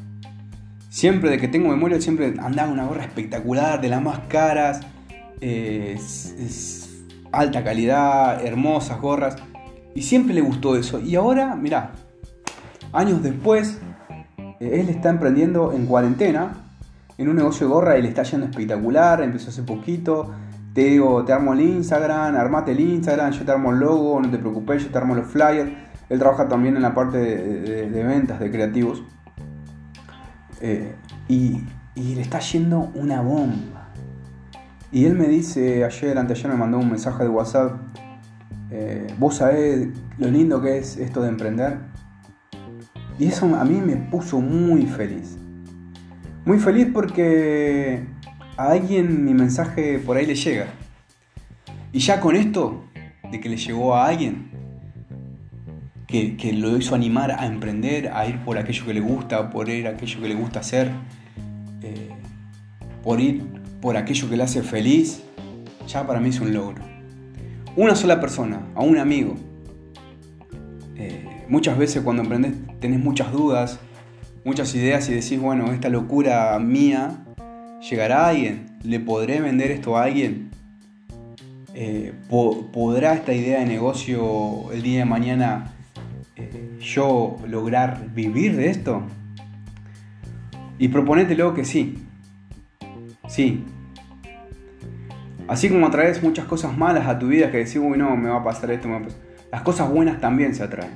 Siempre 0.89 1.29
de 1.29 1.37
que 1.37 1.47
tengo 1.47 1.69
memoria, 1.69 2.01
siempre 2.01 2.33
andaba 2.39 2.69
una 2.69 2.85
gorra 2.85 3.03
espectacular, 3.03 3.79
de 3.79 3.87
las 3.87 4.01
más 4.01 4.19
caras, 4.27 4.81
eh, 5.39 5.97
alta 7.31 7.63
calidad, 7.63 8.45
hermosas 8.45 8.99
gorras. 8.99 9.37
Y 9.95 10.01
siempre 10.01 10.33
le 10.33 10.41
gustó 10.41 10.75
eso. 10.75 10.99
Y 10.99 11.15
ahora, 11.15 11.55
mirá, 11.55 11.93
años 12.91 13.23
después, 13.23 13.79
eh, 14.59 14.81
él 14.81 14.89
está 14.89 15.09
emprendiendo 15.09 15.71
en 15.71 15.85
cuarentena, 15.85 16.53
en 17.17 17.29
un 17.29 17.37
negocio 17.37 17.67
de 17.67 17.73
gorra 17.73 17.97
y 17.97 18.01
le 18.01 18.09
está 18.09 18.23
yendo 18.23 18.47
espectacular, 18.47 19.21
empezó 19.21 19.49
hace 19.49 19.63
poquito. 19.63 20.33
Te 20.73 20.81
digo, 20.85 21.25
te 21.25 21.33
armo 21.33 21.53
el 21.53 21.61
Instagram, 21.61 22.35
armate 22.35 22.71
el 22.71 22.79
Instagram, 22.79 23.31
yo 23.31 23.43
te 23.43 23.51
armo 23.51 23.71
el 23.71 23.79
logo, 23.79 24.21
no 24.21 24.29
te 24.29 24.37
preocupes, 24.37 24.83
yo 24.83 24.89
te 24.89 24.97
armo 24.97 25.15
los 25.15 25.27
flyers. 25.27 25.71
Él 26.09 26.19
trabaja 26.19 26.47
también 26.47 26.75
en 26.75 26.81
la 26.81 26.93
parte 26.93 27.17
de, 27.17 28.03
ventas, 28.03 28.39
de 28.39 28.51
creativos. 28.51 29.03
Eh, 30.61 30.95
y, 31.27 31.63
y 31.95 32.15
le 32.15 32.21
está 32.21 32.39
yendo 32.39 32.91
una 32.95 33.21
bomba. 33.21 33.89
Y 34.91 35.05
él 35.05 35.15
me 35.15 35.27
dice 35.27 35.83
ayer, 35.83 36.17
anteayer 36.17 36.49
me 36.49 36.57
mandó 36.57 36.77
un 36.77 36.89
mensaje 36.89 37.23
de 37.23 37.29
WhatsApp 37.29 37.73
Eh, 38.73 39.07
vos 39.19 39.35
sabés 39.35 39.89
lo 40.17 40.27
lindo 40.29 40.61
que 40.61 40.77
es 40.77 40.95
esto 40.97 41.21
de 41.21 41.29
emprender. 41.29 41.79
Y 43.19 43.27
eso 43.27 43.45
a 43.55 43.65
mí 43.65 43.81
me 43.81 43.97
puso 43.97 44.39
muy 44.39 44.85
feliz. 44.85 45.37
Muy 46.45 46.57
feliz 46.57 46.87
porque 46.93 48.05
a 48.61 48.71
alguien 48.71 49.25
mi 49.25 49.33
mensaje 49.33 49.97
por 49.99 50.17
ahí 50.17 50.25
le 50.25 50.35
llega. 50.35 50.67
Y 51.91 51.99
ya 51.99 52.19
con 52.19 52.35
esto, 52.35 52.85
de 53.31 53.39
que 53.39 53.49
le 53.49 53.57
llegó 53.57 53.95
a 53.95 54.07
alguien, 54.07 54.51
que, 56.07 56.53
lo 56.53 56.77
hizo 56.77 56.93
animar 56.93 57.31
a 57.31 57.45
emprender, 57.45 58.09
a 58.13 58.27
ir 58.27 58.37
por 58.39 58.57
aquello 58.57 58.85
que 58.85 58.93
le 58.93 58.99
gusta, 58.99 59.49
por 59.49 59.69
ir 59.69 59.87
aquello 59.87 60.21
que 60.21 60.27
le 60.27 60.35
gusta 60.35 60.59
hacer, 60.59 60.91
eh, 61.81 62.09
por 63.03 63.19
ir 63.19 63.43
por 63.81 63.97
aquello 63.97 64.29
que 64.29 64.37
le 64.37 64.43
hace 64.43 64.61
feliz, 64.61 65.23
ya 65.87 66.05
para 66.05 66.19
mí 66.19 66.29
es 66.29 66.39
un 66.39 66.53
logro. 66.53 66.83
Una 67.75 67.95
sola 67.95 68.19
persona, 68.19 68.61
a 68.75 68.81
un 68.81 68.97
amigo. 68.97 69.35
Eh, 70.97 71.45
muchas 71.47 71.77
veces 71.77 72.03
cuando 72.03 72.21
emprendes 72.21 72.53
tenés 72.79 72.99
muchas 72.99 73.31
dudas, 73.31 73.79
muchas 74.43 74.75
ideas 74.75 75.07
y 75.09 75.13
decís, 75.13 75.39
bueno, 75.39 75.71
esta 75.71 75.89
locura 75.89 76.59
mía 76.59 77.25
llegará 77.89 78.25
a 78.25 78.29
alguien, 78.29 78.77
le 78.83 78.99
podré 78.99 79.41
vender 79.41 79.71
esto 79.71 79.97
a 79.97 80.03
alguien. 80.03 80.51
Eh, 81.73 82.13
¿Podrá 82.29 83.13
esta 83.13 83.33
idea 83.33 83.59
de 83.59 83.65
negocio 83.65 84.71
el 84.71 84.81
día 84.81 84.99
de 84.99 85.05
mañana 85.05 85.73
eh, 86.35 86.77
yo 86.79 87.37
lograr 87.47 88.13
vivir 88.13 88.55
de 88.55 88.69
esto? 88.69 89.03
Y 90.77 90.87
proponételo 90.87 91.53
que 91.53 91.63
sí. 91.63 91.97
Sí. 93.27 93.63
Así 95.47 95.69
como 95.69 95.87
atraes 95.87 96.23
muchas 96.23 96.45
cosas 96.45 96.77
malas 96.77 97.07
a 97.07 97.19
tu 97.19 97.27
vida 97.27 97.51
que 97.51 97.57
decís, 97.57 97.77
uy, 97.77 97.97
no, 97.97 98.15
me 98.15 98.29
va 98.29 98.37
a 98.37 98.43
pasar 98.43 98.71
esto, 98.71 98.89
las 99.51 99.61
cosas 99.63 99.89
buenas 99.89 100.19
también 100.19 100.55
se 100.55 100.63
atraen. 100.63 100.91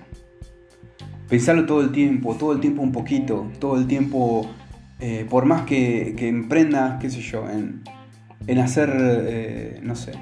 Pensarlo 1.29 1.65
todo 1.65 1.81
el 1.81 1.91
tiempo, 1.91 2.35
todo 2.35 2.53
el 2.53 2.59
tiempo 2.59 2.81
un 2.81 2.91
poquito, 2.91 3.51
todo 3.59 3.77
el 3.77 3.87
tiempo, 3.87 4.49
eh, 4.99 5.25
por 5.29 5.45
más 5.45 5.63
que, 5.63 6.15
que, 6.17 6.27
emprendas, 6.27 6.99
qué 7.01 7.09
sé 7.09 7.21
yo, 7.21 7.45
en, 7.49 8.59
hacer, 8.59 8.91
eh, 8.97 9.79
no 9.83 9.95
sé, 9.95 10.13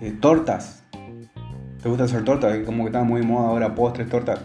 eh, 0.00 0.14
tortas. 0.20 0.82
¿Te 1.82 1.88
gusta 1.88 2.04
hacer 2.04 2.24
tortas? 2.24 2.58
Como 2.64 2.84
que 2.84 2.88
está 2.88 3.04
muy 3.04 3.20
de 3.20 3.26
moda 3.26 3.48
ahora, 3.48 3.74
postres, 3.74 4.08
tortas. 4.08 4.40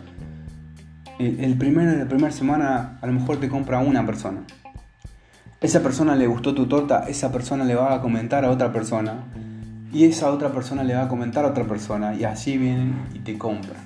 El 1.17 1.51
la 1.51 2.07
primera 2.07 2.31
semana 2.31 2.97
a 3.01 3.07
lo 3.07 3.13
mejor 3.13 3.37
te 3.37 3.47
compra 3.47 3.79
una 3.79 4.05
persona. 4.05 4.41
Esa 5.61 5.83
persona 5.83 6.15
le 6.15 6.25
gustó 6.25 6.55
tu 6.55 6.67
torta, 6.67 7.05
esa 7.07 7.31
persona 7.31 7.63
le 7.63 7.75
va 7.75 7.93
a 7.93 8.01
comentar 8.01 8.43
a 8.43 8.49
otra 8.49 8.73
persona. 8.73 9.25
Y 9.93 10.05
esa 10.05 10.31
otra 10.31 10.51
persona 10.51 10.83
le 10.83 10.95
va 10.95 11.03
a 11.03 11.07
comentar 11.07 11.45
a 11.45 11.49
otra 11.49 11.65
persona. 11.65 12.15
Y 12.15 12.23
así 12.23 12.57
vienen 12.57 12.95
y 13.13 13.19
te 13.19 13.37
compran. 13.37 13.77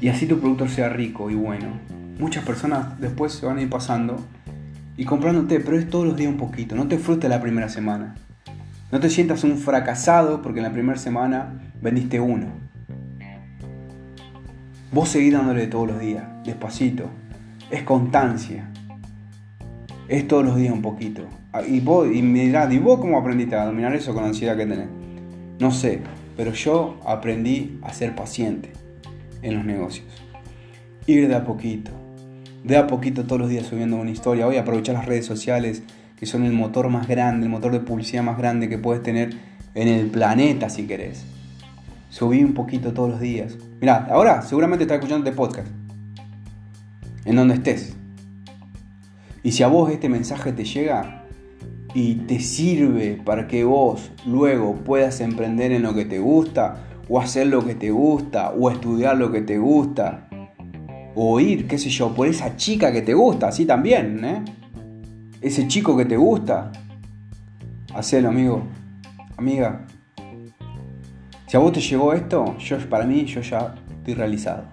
Y 0.00 0.08
así 0.08 0.26
tu 0.26 0.38
producto 0.38 0.68
sea 0.68 0.88
rico 0.88 1.30
y 1.30 1.34
bueno. 1.34 1.78
Muchas 2.18 2.44
personas 2.44 2.98
después 2.98 3.32
se 3.32 3.44
van 3.44 3.58
a 3.58 3.62
ir 3.62 3.68
pasando 3.68 4.16
y 4.96 5.04
comprándote, 5.04 5.60
pero 5.60 5.78
es 5.78 5.88
todos 5.88 6.06
los 6.06 6.16
días 6.16 6.30
un 6.30 6.38
poquito. 6.38 6.74
No 6.74 6.88
te 6.88 6.98
frustres 6.98 7.28
la 7.28 7.40
primera 7.40 7.68
semana. 7.68 8.14
No 8.90 9.00
te 9.00 9.10
sientas 9.10 9.44
un 9.44 9.58
fracasado 9.58 10.40
porque 10.40 10.60
en 10.60 10.64
la 10.64 10.72
primera 10.72 10.98
semana 10.98 11.60
vendiste 11.82 12.18
uno. 12.20 12.46
Vos 14.92 15.10
seguís 15.10 15.34
dándole 15.34 15.66
todos 15.66 15.88
los 15.88 16.00
días, 16.00 16.24
despacito. 16.44 17.10
Es 17.70 17.82
constancia. 17.82 18.70
Es 20.08 20.26
todos 20.26 20.44
los 20.44 20.56
días 20.56 20.72
un 20.72 20.82
poquito. 20.82 21.22
Ah, 21.52 21.62
y 21.62 21.80
vos, 21.80 22.08
y 22.10 22.20
¿y 22.20 22.78
vos 22.78 23.00
cómo 23.00 23.18
aprendiste 23.18 23.56
a 23.56 23.66
dominar 23.66 23.94
eso 23.94 24.14
con 24.14 24.22
la 24.22 24.28
ansiedad 24.28 24.56
que 24.56 24.64
tenés? 24.64 24.88
No 25.58 25.70
sé, 25.70 26.00
pero 26.36 26.52
yo 26.52 26.98
aprendí 27.04 27.78
a 27.82 27.92
ser 27.92 28.14
paciente 28.14 28.72
en 29.42 29.56
los 29.56 29.64
negocios. 29.64 30.06
Ir 31.06 31.28
de 31.28 31.34
a 31.34 31.44
poquito. 31.44 32.05
De 32.66 32.76
a 32.76 32.88
poquito 32.88 33.22
todos 33.26 33.40
los 33.40 33.48
días 33.48 33.64
subiendo 33.64 33.94
una 33.94 34.10
historia. 34.10 34.44
Hoy 34.44 34.56
aprovechar 34.56 34.96
las 34.96 35.06
redes 35.06 35.24
sociales 35.24 35.84
que 36.16 36.26
son 36.26 36.42
el 36.42 36.52
motor 36.52 36.88
más 36.88 37.06
grande, 37.06 37.46
el 37.46 37.52
motor 37.52 37.70
de 37.70 37.78
publicidad 37.78 38.24
más 38.24 38.38
grande 38.38 38.68
que 38.68 38.76
puedes 38.76 39.04
tener 39.04 39.36
en 39.76 39.86
el 39.86 40.08
planeta 40.08 40.68
si 40.68 40.84
querés. 40.84 41.24
Subí 42.10 42.42
un 42.42 42.54
poquito 42.54 42.92
todos 42.92 43.08
los 43.08 43.20
días. 43.20 43.56
Mira, 43.80 44.08
ahora 44.10 44.42
seguramente 44.42 44.82
estás 44.82 44.96
escuchando 44.96 45.24
este 45.24 45.36
podcast. 45.36 45.68
En 47.24 47.36
donde 47.36 47.54
estés. 47.54 47.94
Y 49.44 49.52
si 49.52 49.62
a 49.62 49.68
vos 49.68 49.92
este 49.92 50.08
mensaje 50.08 50.52
te 50.52 50.64
llega 50.64 51.22
y 51.94 52.16
te 52.16 52.40
sirve 52.40 53.22
para 53.24 53.46
que 53.46 53.62
vos 53.62 54.10
luego 54.26 54.74
puedas 54.74 55.20
emprender 55.20 55.70
en 55.70 55.82
lo 55.82 55.94
que 55.94 56.04
te 56.04 56.18
gusta, 56.18 56.82
o 57.08 57.20
hacer 57.20 57.46
lo 57.46 57.64
que 57.64 57.76
te 57.76 57.92
gusta, 57.92 58.50
o 58.50 58.72
estudiar 58.72 59.16
lo 59.16 59.30
que 59.30 59.42
te 59.42 59.56
gusta, 59.56 60.25
o 61.18 61.40
ir, 61.40 61.66
qué 61.66 61.78
sé 61.78 61.88
yo, 61.88 62.14
por 62.14 62.28
esa 62.28 62.56
chica 62.56 62.92
que 62.92 63.00
te 63.00 63.14
gusta, 63.14 63.48
así 63.48 63.64
también, 63.64 64.22
¿eh? 64.22 64.44
ese 65.40 65.66
chico 65.66 65.96
que 65.96 66.04
te 66.04 66.16
gusta, 66.16 66.70
hacelo, 67.94 68.28
amigo, 68.28 68.62
amiga. 69.38 69.86
Si 71.46 71.56
a 71.56 71.60
vos 71.60 71.72
te 71.72 71.80
llegó 71.80 72.12
esto, 72.12 72.58
yo 72.58 72.78
para 72.90 73.06
mí 73.06 73.24
yo 73.24 73.40
ya 73.40 73.74
estoy 73.96 74.14
realizado. 74.14 74.64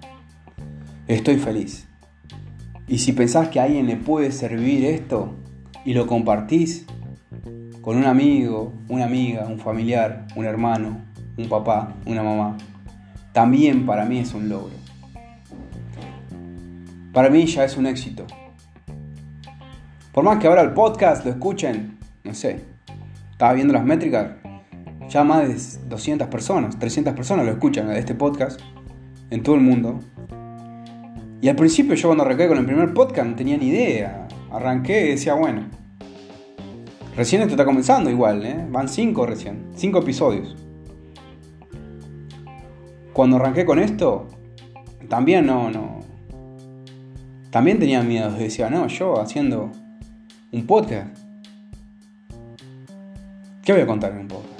Estoy 1.08 1.38
feliz. 1.38 1.88
Y 2.88 2.98
si 2.98 3.14
pensás 3.14 3.48
que 3.48 3.62
a 3.62 3.64
alguien 3.64 3.88
le 3.88 3.96
puede 3.96 4.32
servir 4.32 4.84
esto 4.84 5.36
y 5.86 5.94
lo 5.94 6.08
compartís 6.08 6.86
con 7.82 7.96
un 7.96 8.06
amigo, 8.06 8.74
una 8.90 9.06
amiga, 9.06 9.46
un 9.46 9.60
familiar, 9.60 10.28
un 10.36 10.46
hermano, 10.46 10.98
un 11.38 11.48
papá, 11.48 11.94
una 12.06 12.22
mamá, 12.22 12.58
también 13.32 13.86
para 13.86 14.04
mí 14.04 14.20
es 14.20 14.34
un 14.34 14.50
logro. 14.50 14.83
Para 17.14 17.30
mí 17.30 17.46
ya 17.46 17.64
es 17.64 17.78
un 17.78 17.86
éxito. 17.86 18.26
Por 20.12 20.24
más 20.24 20.40
que 20.40 20.48
ahora 20.48 20.64
el 20.64 20.74
podcast 20.74 21.24
lo 21.24 21.32
escuchen, 21.32 22.00
no 22.24 22.34
sé, 22.34 22.62
estaba 23.32 23.54
viendo 23.54 23.72
las 23.72 23.86
métricas, 23.86 24.32
ya 25.10 25.24
más 25.24 25.48
de 25.48 25.88
200 25.90 26.28
personas, 26.28 26.80
300 26.80 27.14
personas 27.14 27.46
lo 27.46 27.52
escuchan 27.52 27.88
de 27.88 28.00
este 28.00 28.16
podcast 28.16 28.60
en 29.30 29.44
todo 29.44 29.54
el 29.56 29.62
mundo. 29.62 30.00
Y 31.40 31.50
al 31.50 31.56
principio 31.56 31.94
yo 31.94 32.08
cuando 32.08 32.24
arranqué 32.24 32.48
con 32.48 32.58
el 32.58 32.66
primer 32.66 32.94
podcast 32.96 33.30
no 33.30 33.36
tenía 33.36 33.58
ni 33.58 33.68
idea. 33.68 34.28
Arranqué 34.52 35.06
y 35.06 35.10
decía, 35.10 35.36
bueno, 35.36 35.68
recién 37.16 37.42
esto 37.44 37.54
está 37.54 37.66
comenzando 37.66 38.10
igual, 38.10 38.44
¿eh? 38.44 38.66
van 38.70 38.90
5 38.90 39.26
recién, 39.28 39.68
5 39.76 40.00
episodios. 40.00 40.56
Cuando 43.14 43.36
arranqué 43.36 43.66
con 43.66 43.78
esto, 43.78 44.30
también 45.10 45.46
no, 45.46 45.70
no. 45.70 45.93
También 47.54 47.78
tenía 47.78 48.02
miedo, 48.02 48.32
decía, 48.32 48.68
no, 48.72 48.88
yo 48.88 49.22
haciendo 49.22 49.72
un 50.52 50.66
podcast. 50.66 51.16
¿Qué 53.64 53.74
voy 53.74 53.84
a 53.84 53.86
contar 53.86 54.12
en 54.14 54.22
un 54.22 54.28
podcast? 54.28 54.60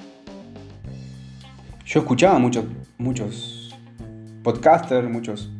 Yo 1.88 2.02
escuchaba 2.02 2.38
muchos, 2.38 2.66
muchos 3.00 3.76
podcasters, 4.44 5.10
muchos 5.10 5.52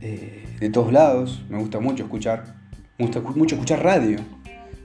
eh, 0.00 0.44
de 0.60 0.70
todos 0.70 0.92
lados. 0.92 1.42
Me 1.50 1.58
gusta 1.58 1.80
mucho 1.80 2.04
escuchar. 2.04 2.44
Me 2.98 3.06
gusta 3.06 3.20
mucho 3.20 3.56
escuchar 3.56 3.82
radio. 3.82 4.20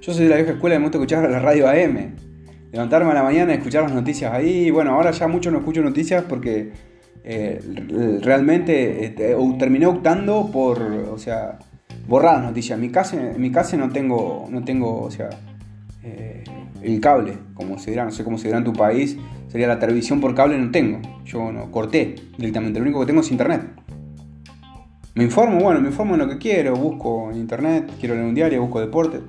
Yo 0.01 0.11
soy 0.11 0.23
de 0.23 0.29
la 0.31 0.37
vieja 0.37 0.53
escuela 0.53 0.75
y 0.75 0.79
me 0.79 0.85
gusta 0.85 0.97
escuchar 0.97 1.29
la 1.29 1.37
radio 1.37 1.69
AM. 1.69 2.15
Levantarme 2.71 3.11
a 3.11 3.13
la 3.13 3.21
mañana 3.21 3.53
y 3.53 3.57
escuchar 3.57 3.83
las 3.83 3.93
noticias 3.93 4.33
ahí. 4.33 4.71
Bueno, 4.71 4.95
ahora 4.95 5.11
ya 5.11 5.27
mucho 5.27 5.51
no 5.51 5.59
escucho 5.59 5.83
noticias 5.83 6.23
porque 6.27 6.71
eh, 7.31 8.19
realmente 8.23 9.05
eh, 9.05 9.35
terminé 9.59 9.85
optando 9.85 10.49
por, 10.51 10.81
o 10.81 11.19
sea, 11.19 11.59
borradas 12.07 12.41
noticias. 12.41 12.75
En 12.75 12.81
mi 12.81 12.89
casa, 12.89 13.33
en 13.35 13.39
mi 13.39 13.51
casa 13.51 13.77
no 13.77 13.91
tengo, 13.91 14.47
no 14.49 14.63
tengo, 14.63 15.03
o 15.03 15.11
sea, 15.11 15.29
eh, 16.03 16.43
el 16.81 16.99
cable, 16.99 17.37
como 17.53 17.77
se 17.77 17.91
dirá, 17.91 18.03
no 18.03 18.09
sé 18.09 18.23
cómo 18.23 18.39
se 18.39 18.47
dirá 18.47 18.57
en 18.57 18.63
tu 18.63 18.73
país, 18.73 19.15
sería 19.47 19.67
la 19.67 19.77
televisión 19.77 20.19
por 20.19 20.33
cable, 20.33 20.57
no 20.57 20.71
tengo. 20.71 21.01
Yo 21.23 21.51
no 21.51 21.69
corté 21.69 22.15
directamente, 22.35 22.79
lo 22.79 22.85
único 22.85 23.01
que 23.01 23.05
tengo 23.05 23.21
es 23.21 23.29
internet. 23.29 23.61
Me 25.13 25.23
informo, 25.23 25.59
bueno, 25.59 25.81
me 25.81 25.89
informo 25.89 26.15
en 26.15 26.21
lo 26.21 26.29
que 26.29 26.39
quiero, 26.39 26.75
busco 26.75 27.29
en 27.29 27.37
internet, 27.37 27.91
quiero 27.99 28.15
leer 28.15 28.25
un 28.25 28.33
diario, 28.33 28.59
busco 28.59 28.79
deporte, 28.79 29.19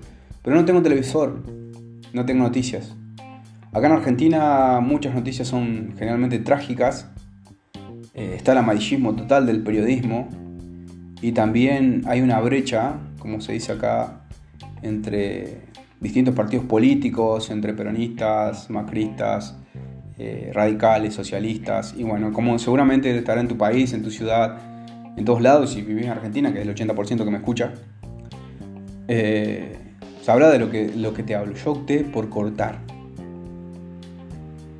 pero 0.42 0.56
no 0.56 0.64
tengo 0.64 0.80
televisor, 0.80 1.42
no 2.14 2.24
tengo 2.24 2.44
noticias. 2.44 2.96
Acá 3.72 3.88
en 3.88 3.92
Argentina 3.92 4.80
muchas 4.80 5.14
noticias 5.14 5.46
son 5.46 5.92
generalmente 5.98 6.38
trágicas, 6.38 7.10
eh, 8.14 8.34
está 8.36 8.52
el 8.52 8.58
amarillismo 8.58 9.14
total 9.14 9.46
del 9.46 9.62
periodismo, 9.62 10.28
y 11.22 11.32
también 11.32 12.02
hay 12.06 12.22
una 12.22 12.40
brecha, 12.40 12.94
como 13.18 13.40
se 13.40 13.52
dice 13.52 13.72
acá, 13.72 14.22
entre 14.82 15.58
distintos 16.00 16.34
partidos 16.34 16.64
políticos, 16.64 17.50
entre 17.50 17.74
peronistas, 17.74 18.70
macristas, 18.70 19.54
eh, 20.18 20.50
radicales, 20.54 21.14
socialistas. 21.14 21.94
Y 21.96 22.04
bueno, 22.04 22.32
como 22.32 22.58
seguramente 22.58 23.16
estará 23.16 23.40
en 23.40 23.48
tu 23.48 23.58
país, 23.58 23.92
en 23.92 24.02
tu 24.02 24.10
ciudad, 24.10 24.58
en 25.16 25.24
todos 25.24 25.42
lados, 25.42 25.72
si 25.72 25.82
vivís 25.82 26.04
en 26.04 26.10
Argentina, 26.10 26.52
que 26.52 26.60
es 26.60 26.66
el 26.66 26.74
80% 26.74 27.24
que 27.24 27.30
me 27.30 27.38
escucha, 27.38 27.74
eh, 29.08 29.76
sabrá 30.22 30.50
de 30.50 30.58
lo 30.58 30.70
que, 30.70 30.90
lo 30.94 31.12
que 31.12 31.22
te 31.22 31.34
hablo. 31.34 31.54
Yo 31.54 31.72
opté 31.72 32.04
por 32.04 32.30
cortar 32.30 32.78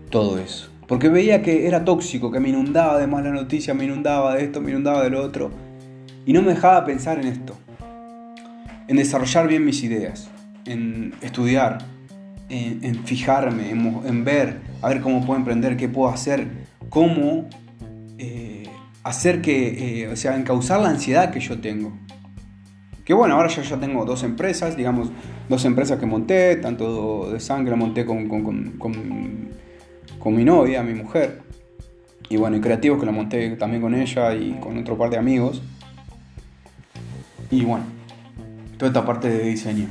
todo 0.09 0.39
eso. 0.39 0.70
Porque 0.91 1.09
veía 1.09 1.41
que 1.41 1.69
era 1.69 1.85
tóxico, 1.85 2.33
que 2.33 2.41
me 2.41 2.49
inundaba 2.49 2.99
de 2.99 3.07
malas 3.07 3.33
noticias, 3.33 3.77
me 3.77 3.85
inundaba 3.85 4.35
de 4.35 4.43
esto, 4.43 4.61
me 4.61 4.73
inundaba 4.73 5.05
de 5.05 5.11
lo 5.11 5.23
otro. 5.23 5.53
Y 6.27 6.33
no 6.33 6.43
me 6.43 6.53
dejaba 6.53 6.85
pensar 6.85 7.21
en 7.21 7.29
esto. 7.29 7.57
En 8.89 8.97
desarrollar 8.97 9.47
bien 9.47 9.65
mis 9.65 9.85
ideas. 9.85 10.29
En 10.67 11.15
estudiar. 11.21 11.79
En, 12.49 13.05
fijarme, 13.05 13.71
en, 13.71 14.25
ver, 14.25 14.63
a 14.83 14.89
ver 14.89 15.01
cómo 15.01 15.25
puedo 15.25 15.39
emprender, 15.39 15.77
qué 15.77 15.89
puedo 15.89 16.11
hacer, 16.11 16.49
cómo 16.89 17.49
eh, 18.19 18.65
hacer 19.05 19.43
que, 19.43 20.03
eh, 20.03 20.09
o 20.09 20.17
sea, 20.17 20.37
encauzar 20.37 20.81
la 20.81 20.89
ansiedad 20.89 21.31
que 21.31 21.39
yo 21.39 21.61
tengo. 21.61 21.93
Que 23.05 23.15
bueno, 23.15 23.37
ahora 23.37 23.49
yo 23.49 23.63
ya 23.63 23.79
tengo 23.79 24.05
dos 24.05 24.25
empresas, 24.25 24.77
digamos, 24.77 25.13
dos 25.49 25.65
empresas 25.65 26.01
que 26.01 26.07
monté, 26.07 26.57
tanto 26.57 27.31
de 27.31 27.39
sangre 27.39 27.77
monté 27.77 28.05
con, 28.05 28.29
con, 28.29 29.51
mi 30.27 30.45
novia, 30.45 30.83
mi 30.83 30.95
mujer. 30.95 31.41
Y 32.29 32.37
bueno, 32.37 32.57
y 32.57 32.61
creativos 32.61 33.01
que 33.01 33.07
la 33.07 33.13
monté 33.13 33.57
también 33.57 33.83
con 33.83 33.95
ella 33.95 34.35
y 34.35 34.53
con 34.61 34.79
otro 34.79 34.97
par 34.97 35.11
de 35.11 35.19
amigos. 35.19 35.63
Y 37.51 37.65
bueno, 37.65 37.85
toda 38.77 38.89
esta 38.89 39.05
parte 39.05 39.29
de 39.29 39.49
diseño. 39.49 39.87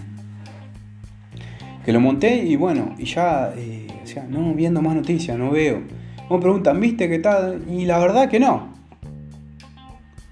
Que 1.83 1.91
lo 1.91 1.99
monté 1.99 2.43
y 2.45 2.55
bueno, 2.55 2.95
y 2.97 3.05
ya, 3.05 3.51
eh, 3.55 3.87
o 4.03 4.07
sea, 4.07 4.23
no 4.23 4.53
viendo 4.53 4.81
más 4.81 4.95
noticias, 4.95 5.37
no 5.37 5.51
veo. 5.51 5.81
Me 6.29 6.37
preguntan, 6.39 6.79
¿viste 6.79 7.09
qué 7.09 7.19
tal? 7.19 7.63
Y 7.69 7.85
la 7.85 7.97
verdad 7.97 8.29
que 8.29 8.39
no. 8.39 8.73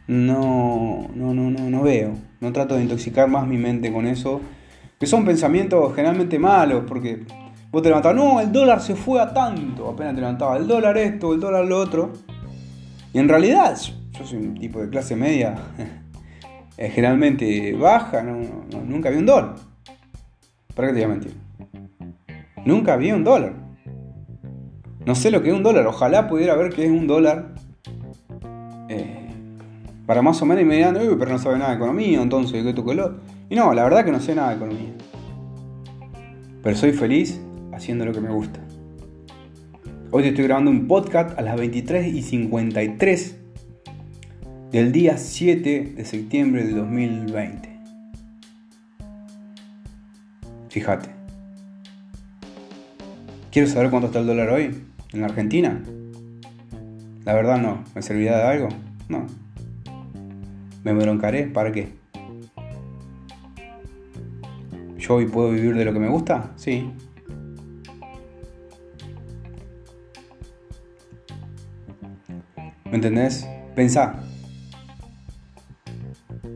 No, 0.07 1.10
no, 1.13 1.33
no, 1.33 1.51
no, 1.51 1.69
no 1.69 1.81
veo 1.81 2.27
no 2.39 2.53
trato 2.53 2.75
de 2.75 2.83
intoxicar 2.83 3.27
más 3.27 3.47
mi 3.47 3.57
mente 3.57 3.91
con 3.91 4.07
eso, 4.07 4.41
que 4.99 5.05
son 5.05 5.25
pensamientos 5.25 5.93
generalmente 5.95 6.39
malos, 6.39 6.83
porque 6.88 7.23
vos 7.71 7.82
te 7.82 7.89
levantás, 7.89 8.15
no, 8.15 8.39
el 8.39 8.51
dólar 8.51 8.82
se 8.82 8.95
fue 8.95 9.21
a 9.21 9.34
tanto, 9.34 9.89
apenas 9.89 10.15
te 10.15 10.21
levantaba 10.21 10.58
el 10.58 10.67
dólar 10.67 10.97
esto, 10.97 11.34
el 11.34 11.39
dólar 11.39 11.65
lo 11.65 11.80
otro, 11.80 12.13
y 13.13 13.19
en 13.19 13.27
realidad 13.27 13.77
yo 14.12 14.25
soy 14.25 14.39
un 14.39 14.56
tipo 14.56 14.80
de 14.80 14.89
clase 14.89 15.15
media 15.15 15.56
eh, 16.77 16.89
generalmente 16.89 17.73
baja, 17.73 18.23
nunca 18.23 19.10
vi 19.10 19.17
un 19.17 19.25
dólar. 19.25 19.56
¿Para 20.75 20.89
qué 20.89 20.93
te 20.93 21.06
voy 21.06 21.06
a 21.06 21.15
mentir? 21.15 21.34
Nunca 22.65 22.95
vi 22.97 23.12
un 23.12 23.23
dólar. 23.23 23.53
No 25.06 25.15
sé 25.15 25.32
lo 25.32 25.41
que 25.41 25.49
es 25.49 25.56
un 25.56 25.63
dólar, 25.63 25.88
ojalá 25.88 26.27
pudiera 26.27 26.56
ver 26.56 26.73
qué 26.73 26.86
es 26.86 26.91
un 26.91 27.08
dólar. 27.08 27.56
Eh, 28.89 29.30
para 30.06 30.21
más 30.21 30.41
o 30.41 30.45
menos 30.45 30.63
y 30.63 30.65
me 30.65 30.75
dirán, 30.75 30.95
pero 31.17 31.32
no 31.32 31.39
sabe 31.39 31.58
nada 31.58 31.71
de 31.71 31.77
economía, 31.77 32.21
entonces, 32.21 32.63
¿qué 32.63 32.73
tu 32.73 32.84
color? 32.84 33.19
Y 33.49 33.56
no, 33.56 33.73
la 33.73 33.84
verdad 33.84 34.06
que 34.06 34.12
no 34.12 34.19
sé 34.19 34.36
nada 34.36 34.49
de 34.49 34.56
economía. 34.58 34.93
Pero 36.62 36.75
soy 36.75 36.91
feliz 36.91 37.41
haciendo 37.78 38.06
lo 38.06 38.12
que 38.12 38.22
me 38.22 38.32
gusta. 38.32 38.60
Hoy 40.10 40.24
te 40.24 40.30
estoy 40.30 40.46
grabando 40.46 40.72
un 40.72 40.88
podcast 40.88 41.38
a 41.38 41.44
las 41.44 41.56
23 41.58 42.08
y 42.08 42.24
53 42.24 43.38
del 44.72 44.92
día 44.92 45.18
7 45.18 45.94
de 45.96 46.06
septiembre 46.06 46.66
del 46.66 46.76
2020. 46.76 47.70
Fíjate. 50.70 51.10
¿Quieres 53.52 53.72
saber 53.72 53.92
cuánto 53.92 54.08
está 54.08 54.20
el 54.20 54.28
dólar 54.28 54.50
hoy? 54.50 54.76
¿En 55.13 55.24
Argentina? 55.24 55.82
La 57.26 57.34
verdad 57.34 57.60
no. 57.60 57.84
¿Me 57.94 58.02
servirá 58.02 58.38
de 58.38 58.44
algo? 58.44 58.70
No. 59.08 59.28
¿Me 60.84 60.94
broncaré? 60.94 61.46
¿Para 61.46 61.72
qué? 61.72 61.90
¿Yo 64.98 65.16
hoy 65.16 65.28
puedo 65.28 65.52
vivir 65.52 65.76
de 65.76 65.86
lo 65.86 65.94
que 65.94 66.00
me 66.00 66.10
gusta? 66.10 66.52
Sí. 66.56 66.92
¿Me 72.89 72.95
entendés? 72.95 73.47
Pensá. 73.76 74.23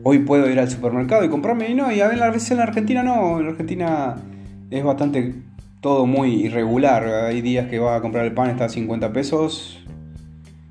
Hoy 0.02 0.20
puedo 0.20 0.50
ir 0.50 0.58
al 0.58 0.70
supermercado 0.70 1.24
y 1.24 1.28
comprarme 1.28 1.68
y 1.68 1.74
no, 1.74 1.92
y 1.92 2.00
a 2.00 2.08
veces 2.08 2.50
en 2.52 2.58
la 2.58 2.64
Argentina 2.64 3.02
no, 3.02 3.38
en 3.38 3.44
la 3.44 3.50
Argentina 3.50 4.16
es 4.70 4.82
bastante 4.82 5.34
todo 5.80 6.06
muy 6.06 6.46
irregular. 6.46 7.04
Hay 7.26 7.42
días 7.42 7.68
que 7.68 7.78
vas 7.78 7.98
a 7.98 8.00
comprar 8.00 8.24
el 8.24 8.32
pan 8.32 8.50
está 8.50 8.64
a 8.64 8.68
50 8.68 9.12
pesos 9.12 9.84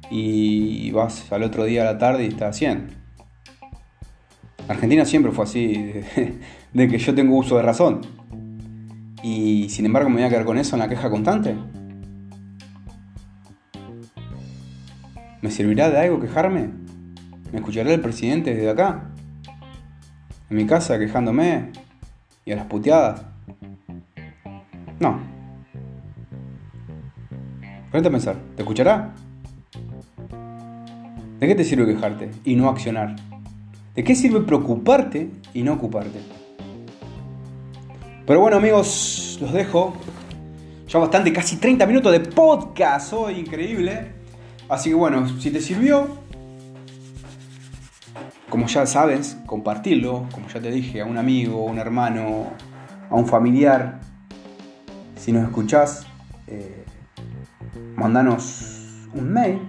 y 0.10 0.92
vas 0.92 1.32
al 1.32 1.44
otro 1.44 1.66
día 1.66 1.84
a 1.84 1.86
la 1.86 1.98
tarde 1.98 2.26
y 2.26 2.28
está 2.30 2.48
a 2.48 2.54
100. 2.54 2.88
Argentina 4.68 5.06
siempre 5.06 5.32
fue 5.32 5.44
así, 5.44 5.94
de, 6.74 6.88
que 6.88 6.98
yo 6.98 7.14
tengo 7.14 7.38
uso 7.38 7.58
de 7.58 7.64
razón. 7.64 8.02
Y 9.22 9.70
sin 9.70 9.86
embargo 9.86 10.10
me 10.10 10.16
voy 10.16 10.24
a 10.24 10.30
quedar 10.30 10.46
con 10.46 10.58
eso 10.58 10.76
en 10.76 10.80
la 10.80 10.90
queja 10.90 11.10
constante. 11.10 11.56
¿Me 15.52 15.58
servirá 15.58 15.90
de 15.90 16.00
algo 16.00 16.18
quejarme? 16.22 16.70
¿Me 17.52 17.60
escuchará 17.60 17.92
el 17.92 18.00
presidente 18.00 18.56
desde 18.56 18.70
acá? 18.70 19.10
¿En 20.50 20.56
mi 20.56 20.66
casa 20.66 20.98
quejándome? 20.98 21.74
¿Y 22.46 22.54
a 22.54 22.56
las 22.56 22.68
puteadas? 22.68 23.26
No. 25.02 25.20
Ponete 27.92 28.08
a 28.08 28.12
pensar, 28.12 28.38
¿te 28.56 28.62
escuchará? 28.62 29.14
¿De 31.42 31.48
qué 31.48 31.56
te 31.56 31.66
sirve 31.66 31.86
quejarte 31.86 32.32
y 32.46 32.56
no 32.56 32.70
accionar? 32.70 33.18
¿De 33.94 34.06
qué 34.06 34.16
sirve 34.16 34.40
preocuparte 34.40 35.32
y 35.54 35.64
no 35.64 35.74
ocuparte? 35.74 36.22
Pero 38.26 38.40
bueno 38.40 38.56
amigos, 38.56 39.38
los 39.42 39.52
dejo. 39.52 39.98
Ya 40.88 41.00
bastante, 41.00 41.34
casi 41.34 41.58
30 41.58 41.86
minutos 41.88 42.14
de 42.14 42.22
podcast 42.22 43.12
hoy, 43.12 43.40
increíble. 43.40 44.21
Así 44.72 44.90
que 44.90 44.96
bueno, 44.96 45.28
si 45.28 45.52
te 45.52 45.60
sirvió, 45.60 46.08
como 48.50 48.68
ya 48.68 48.86
sabes, 48.86 49.38
compartirlo, 49.46 50.30
como 50.32 50.48
ya 50.48 50.62
te 50.62 50.72
dije, 50.72 51.02
a 51.02 51.06
un 51.06 51.18
amigo, 51.18 51.68
a 51.68 51.70
un 51.70 51.78
hermano, 51.78 52.46
a 53.10 53.16
un 53.16 53.28
familiar. 53.28 54.00
Si 55.18 55.34
nos 55.34 55.44
escuchás, 55.44 56.08
eh, 56.48 56.86
mandanos 57.98 59.10
un 59.14 59.34
mail 59.34 59.60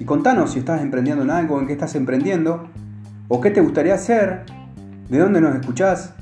y 0.00 0.04
contanos 0.04 0.52
si 0.52 0.60
estás 0.60 0.80
emprendiendo 0.80 1.24
en 1.24 1.30
algo, 1.30 1.60
en 1.60 1.66
qué 1.66 1.72
estás 1.72 1.96
emprendiendo, 1.96 2.68
o 3.28 3.40
qué 3.40 3.50
te 3.50 3.60
gustaría 3.60 3.94
hacer, 3.94 4.44
de 5.08 5.18
dónde 5.18 5.40
nos 5.40 5.54
escuchás. 5.54 6.14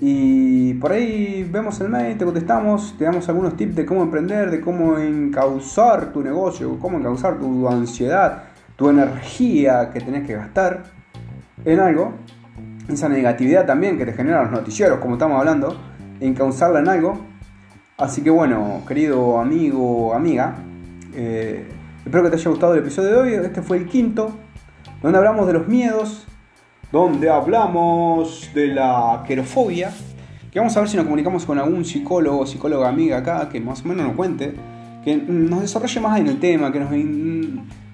Y 0.00 0.74
por 0.74 0.92
ahí 0.92 1.48
vemos 1.50 1.80
el 1.80 1.88
mail, 1.88 2.18
te 2.18 2.24
contestamos, 2.24 2.94
te 2.98 3.04
damos 3.04 3.28
algunos 3.28 3.56
tips 3.56 3.76
de 3.76 3.86
cómo 3.86 4.02
emprender, 4.02 4.50
de 4.50 4.60
cómo 4.60 4.98
encauzar 4.98 6.12
tu 6.12 6.22
negocio, 6.22 6.78
cómo 6.80 6.98
encauzar 6.98 7.38
tu 7.38 7.68
ansiedad, 7.68 8.44
tu 8.76 8.90
energía 8.90 9.90
que 9.90 10.00
tenés 10.00 10.26
que 10.26 10.34
gastar 10.34 10.82
en 11.64 11.80
algo. 11.80 12.12
Esa 12.92 13.08
negatividad 13.08 13.66
también 13.66 13.98
que 13.98 14.04
te 14.04 14.12
genera 14.12 14.42
los 14.42 14.52
noticieros, 14.52 14.98
como 14.98 15.14
estamos 15.14 15.38
hablando, 15.38 15.76
encauzarla 16.20 16.80
en 16.80 16.88
algo. 16.88 17.20
Así 17.96 18.22
que 18.22 18.30
bueno, 18.30 18.82
querido 18.86 19.38
amigo, 19.38 20.14
amiga, 20.14 20.56
eh, 21.14 21.66
espero 22.04 22.24
que 22.24 22.30
te 22.30 22.36
haya 22.36 22.50
gustado 22.50 22.74
el 22.74 22.80
episodio 22.80 23.10
de 23.10 23.16
hoy. 23.16 23.32
Este 23.34 23.62
fue 23.62 23.78
el 23.78 23.86
quinto, 23.86 24.36
donde 25.02 25.18
hablamos 25.18 25.46
de 25.46 25.52
los 25.54 25.68
miedos 25.68 26.26
donde 26.92 27.30
hablamos 27.30 28.50
de 28.54 28.68
la 28.68 29.24
querofobia. 29.26 29.90
Que 30.52 30.58
vamos 30.58 30.76
a 30.76 30.80
ver 30.80 30.88
si 30.90 30.96
nos 30.96 31.06
comunicamos 31.06 31.46
con 31.46 31.58
algún 31.58 31.84
psicólogo 31.84 32.40
o 32.40 32.46
psicóloga 32.46 32.88
amiga 32.88 33.16
acá 33.18 33.48
que 33.48 33.58
más 33.58 33.82
o 33.82 33.88
menos 33.88 34.06
nos 34.06 34.14
cuente, 34.14 34.54
que 35.02 35.16
nos 35.16 35.62
desarrolle 35.62 36.00
más 36.00 36.20
en 36.20 36.26
el 36.26 36.38
tema, 36.38 36.70
que 36.70 36.78
nos... 36.78 36.90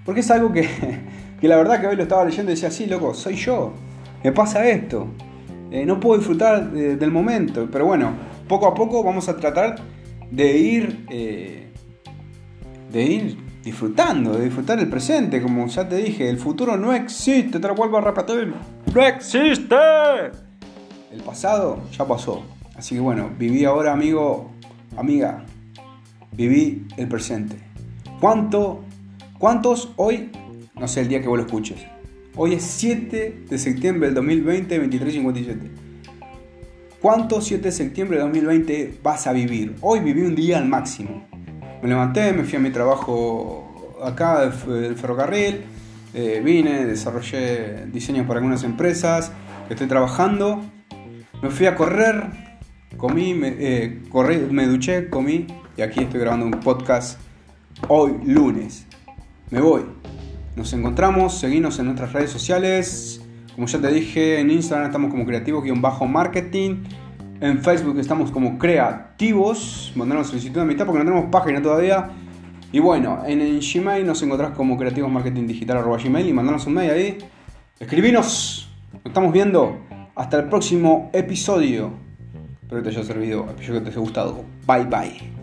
Porque 0.05 0.21
es 0.21 0.31
algo 0.33 0.53
que, 0.53 0.69
que 1.41 1.47
la 1.47 1.57
verdad 1.57 1.81
que 1.81 1.87
hoy 1.87 1.95
lo 1.95 2.03
estaba 2.03 2.25
leyendo 2.25 2.51
y 2.51 2.57
decía, 2.57 2.73
sí, 2.73 2.87
loco, 2.87 3.15
soy 3.15 3.37
yo, 3.37 3.73
me 4.23 4.33
pasa 4.33 4.69
esto, 4.69 5.09
eh, 5.71 5.85
no 5.85 6.01
puedo 6.01 6.19
disfrutar 6.19 6.71
del 6.71 7.11
momento, 7.11 7.69
pero 7.71 7.87
bueno, 7.87 8.13
poco 8.49 8.67
a 8.67 8.75
poco 8.75 9.05
vamos 9.05 9.29
a 9.29 9.37
tratar 9.37 9.77
de 10.31 10.57
ir, 10.57 11.07
eh, 11.11 11.71
de 12.91 13.03
ir 13.03 13.39
disfrutando, 13.63 14.33
de 14.33 14.47
disfrutar 14.47 14.79
el 14.79 14.89
presente, 14.89 15.43
como 15.43 15.67
ya 15.67 15.89
te 15.89 15.97
dije, 15.97 16.29
el 16.29 16.39
futuro 16.39 16.77
no 16.77 16.93
existe, 16.93 17.61
te 17.61 17.69
lo 17.69 17.75
vuelvo 17.75 17.99
a 17.99 18.01
repetir, 18.01 18.55
no 18.95 19.03
existe. 19.03 19.77
El 21.13 21.23
pasado 21.25 21.81
ya 21.97 22.07
pasó, 22.07 22.43
así 22.77 22.95
que 22.95 23.01
bueno, 23.01 23.31
viví 23.39 23.65
ahora, 23.65 23.93
amigo, 23.93 24.51
amiga, 24.97 25.45
viví 26.33 26.87
el 26.97 27.09
presente. 27.09 27.57
¿Cuánto, 28.21 28.81
¿Cuántos 29.39 29.93
hoy? 29.97 30.31
No 30.75 30.89
sé 30.89 31.03
el 31.03 31.09
día 31.09 31.21
que 31.21 31.29
vos 31.29 31.39
lo 31.39 31.45
escuches. 31.45 31.98
Hoy 32.40 32.55
es 32.55 32.62
7 32.62 33.46
de 33.51 33.59
septiembre 33.59 34.07
del 34.07 34.14
2020, 34.14 34.88
23.57. 34.88 35.57
¿Cuánto 37.03 37.40
7 37.40 37.64
de 37.64 37.72
septiembre 37.72 38.18
de 38.18 38.22
2020 38.22 39.01
vas 39.03 39.27
a 39.27 39.33
vivir? 39.33 39.74
Hoy 39.81 39.98
viví 39.98 40.22
un 40.22 40.37
día 40.37 40.59
al 40.59 40.68
máximo. 40.68 41.27
Me 41.83 41.88
levanté, 41.88 42.33
me 42.33 42.44
fui 42.44 42.55
a 42.55 42.61
mi 42.61 42.70
trabajo 42.70 43.98
acá 44.05 44.48
del 44.48 44.94
ferrocarril, 44.94 45.62
eh, 46.14 46.40
vine, 46.44 46.87
desarrollé 46.87 47.87
diseños 47.87 48.24
para 48.24 48.38
algunas 48.38 48.62
empresas 48.62 49.33
estoy 49.68 49.88
trabajando, 49.88 50.62
me 51.42 51.51
fui 51.51 51.66
a 51.66 51.74
correr, 51.74 52.22
comí, 52.96 53.35
me, 53.35 53.48
eh, 53.59 54.03
corrí, 54.11 54.37
me 54.48 54.66
duché, 54.68 55.11
comí 55.11 55.48
y 55.77 55.83
aquí 55.83 56.05
estoy 56.05 56.20
grabando 56.20 56.46
un 56.46 56.53
podcast 56.53 57.18
hoy 57.88 58.12
lunes. 58.24 58.87
Me 59.51 59.61
voy. 59.61 59.98
Nos 60.59 60.73
encontramos, 60.73 61.38
seguimos 61.38 61.79
en 61.79 61.85
nuestras 61.85 62.12
redes 62.12 62.31
sociales. 62.31 63.25
Como 63.55 63.68
ya 63.68 63.81
te 63.81 63.92
dije, 63.92 64.40
en 64.40 64.51
Instagram 64.51 64.88
estamos 64.88 65.11
como 65.12 65.25
creativo-marketing. 65.25 66.83
En 67.40 67.62
Facebook 67.62 67.97
estamos 68.01 68.33
como 68.33 68.59
creativos. 68.59 69.92
Mandanos 69.94 70.27
solicitud 70.27 70.61
a 70.61 70.64
mitad 70.64 70.85
porque 70.85 70.99
no 70.99 71.09
tenemos 71.09 71.31
página 71.31 71.62
todavía. 71.62 72.11
Y 72.73 72.81
bueno, 72.81 73.23
en, 73.25 73.61
Gmail 73.61 74.05
nos 74.05 74.21
encontrás 74.25 74.51
como 74.51 74.77
creativosmarketingdigital.gmail 74.77 76.29
y 76.29 76.33
mandanos 76.33 76.66
un 76.66 76.75
mail 76.75 76.90
ahí. 76.90 77.18
Escribinos. 77.79 78.68
Nos 78.92 79.07
estamos 79.07 79.33
viendo. 79.33 79.79
Hasta 80.16 80.38
el 80.38 80.49
próximo 80.49 81.09
episodio. 81.12 81.92
Espero 82.62 82.83
que 82.83 82.90
te 82.90 82.97
haya 82.97 83.07
servido, 83.07 83.47
espero 83.57 83.75
que 83.75 83.81
te 83.83 83.90
haya 83.90 84.01
gustado. 84.01 84.44
Bye 84.66 84.85
bye. 84.87 85.38